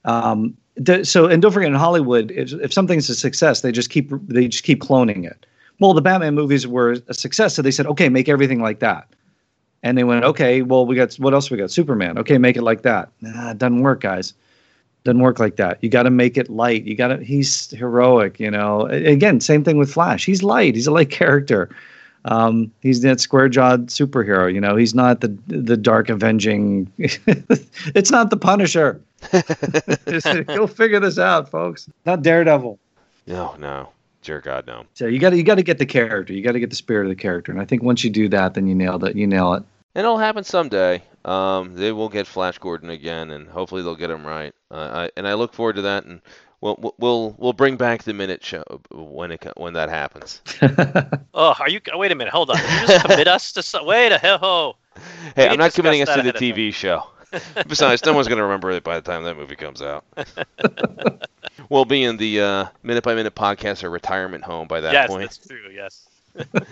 [0.05, 3.89] Um, the, so and don't forget in Hollywood, if, if something's a success, they just
[3.89, 5.45] keep they just keep cloning it.
[5.79, 9.07] Well, the Batman movies were a success, so they said, okay, make everything like that.
[9.83, 11.51] And they went, okay, well, we got what else?
[11.51, 12.17] We got Superman.
[12.17, 13.09] Okay, make it like that.
[13.21, 14.33] Nah, it doesn't work, guys.
[15.03, 15.77] Doesn't work like that.
[15.81, 16.83] You got to make it light.
[16.83, 17.23] You got to.
[17.23, 18.87] He's heroic, you know.
[18.87, 20.25] Again, same thing with Flash.
[20.25, 20.75] He's light.
[20.75, 21.69] He's a light character.
[22.25, 24.53] Um, he's that square jawed superhero.
[24.53, 26.91] You know, he's not the the dark avenging.
[26.97, 28.99] it's not the Punisher.
[30.47, 31.87] Go figure this out, folks.
[32.05, 32.77] Not Daredevil.
[33.27, 33.89] No, no.
[34.27, 34.83] Dear God, no.
[34.93, 36.33] So you got to you got to get the character.
[36.33, 37.49] You got to get the spirit of the character.
[37.49, 39.15] And I think once you do that, then you nailed it.
[39.15, 39.63] You nail it.
[39.95, 41.01] And it'll happen someday.
[41.23, 44.53] Um, they will get Flash Gordon again, and hopefully they'll get him right.
[44.69, 44.75] Uh,
[45.07, 46.03] I, and I look forward to that.
[46.03, 46.19] And
[46.59, 50.41] we'll we'll- we'll we'll bring back the minute show when it when that happens.
[51.33, 51.79] Oh, are you?
[51.93, 52.33] Wait a minute.
[52.33, 52.57] Hold on.
[52.57, 53.85] Did you just commit us to some?
[53.85, 54.39] Wait a hell.
[54.39, 54.75] ho.
[55.35, 57.03] Hey, can I'm not committing us to the ahead of TV show.
[57.67, 60.05] Besides, no one's going to remember it by the time that movie comes out.
[61.69, 65.09] we'll be in the uh, minute by minute podcast or retirement home by that yes,
[65.09, 65.21] point.
[65.21, 65.71] that's true.
[65.73, 66.07] Yes.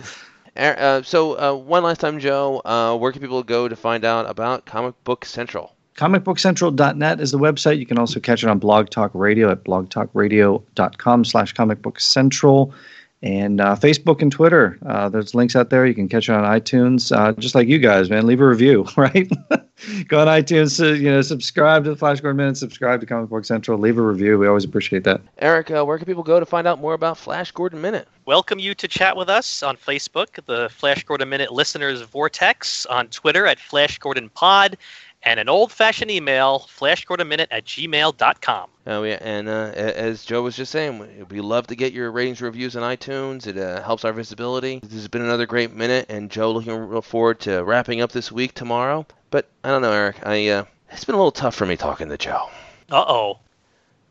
[0.57, 4.29] Uh, so, uh, one last time, Joe, uh, where can people go to find out
[4.29, 5.75] about Comic Book Central?
[5.95, 11.25] comicbookcentral.net is the website you can also catch it on blog talk radio at blogtalkradio.com
[11.25, 12.73] slash comic book central
[13.21, 15.85] and uh, facebook and twitter uh, there's links out there.
[15.85, 17.15] You can catch it on itunes.
[17.15, 19.29] Uh, just like you guys man leave a review right?
[20.07, 23.29] Go on itunes uh, you know subscribe to the flash gordon minute subscribe to comic
[23.29, 24.37] book central leave a review.
[24.37, 25.21] We always appreciate that.
[25.37, 28.07] Eric, uh, where can people go to find out more about Flash Gordon Minute?
[28.25, 33.07] Welcome you to chat with us on Facebook, the Flash Gordon Minute Listeners Vortex, on
[33.09, 34.77] Twitter at Flash Gordon Pod,
[35.25, 38.69] and an old fashioned email, flashgordonminute at gmail.com.
[38.87, 42.41] Oh yeah, and uh, as Joe was just saying, we- love to get your ratings,
[42.41, 43.47] reviews on iTunes.
[43.47, 44.79] It uh, helps our visibility.
[44.83, 48.53] This has been another great minute, and Joe looking forward to wrapping up this week
[48.53, 49.05] tomorrow.
[49.31, 50.17] But I don't know, Eric.
[50.25, 52.47] I uh, it's been a little tough for me talking to Joe.
[52.91, 53.39] Uh oh.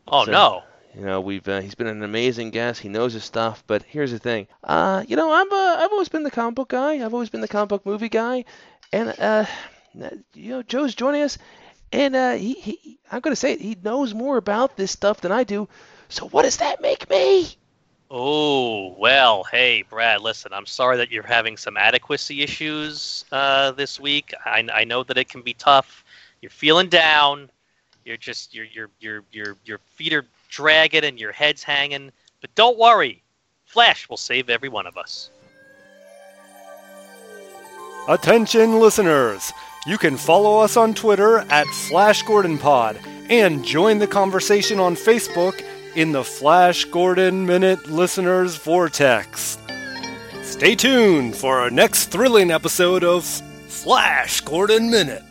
[0.07, 0.63] Oh So- no.
[0.97, 2.79] You know, we've uh, he's been an amazing guest.
[2.79, 3.65] He knows his stuff.
[3.67, 4.47] But here's the thing.
[4.63, 7.03] Uh, you know, I'm uh, I've always been the comic book guy.
[7.03, 8.45] I've always been the comic book movie guy,
[8.93, 9.45] and uh,
[10.33, 11.37] you know, Joe's joining us,
[11.91, 15.31] and uh, he, he I'm gonna say it, he knows more about this stuff than
[15.31, 15.67] I do.
[16.09, 17.55] So what does that make me?
[18.11, 23.99] Oh, well, hey, Brad, listen, I'm sorry that you're having some adequacy issues uh, this
[23.99, 24.31] week.
[24.45, 26.05] I, I know that it can be tough.
[26.41, 27.49] You're feeling down.
[28.05, 32.11] You're just, your your your your your feet are dragging and your head's hanging.
[32.41, 33.23] But don't worry.
[33.65, 35.31] Flash will save every one of us.
[38.07, 39.51] Attention listeners!
[39.87, 44.95] You can follow us on Twitter at Flash Gordon Pod and join the conversation on
[44.95, 45.63] Facebook
[45.95, 49.59] in the Flash Gordon Minute Listeners Vortex.
[50.41, 53.23] Stay tuned for our next thrilling episode of
[53.67, 55.23] Flash Gordon Minute.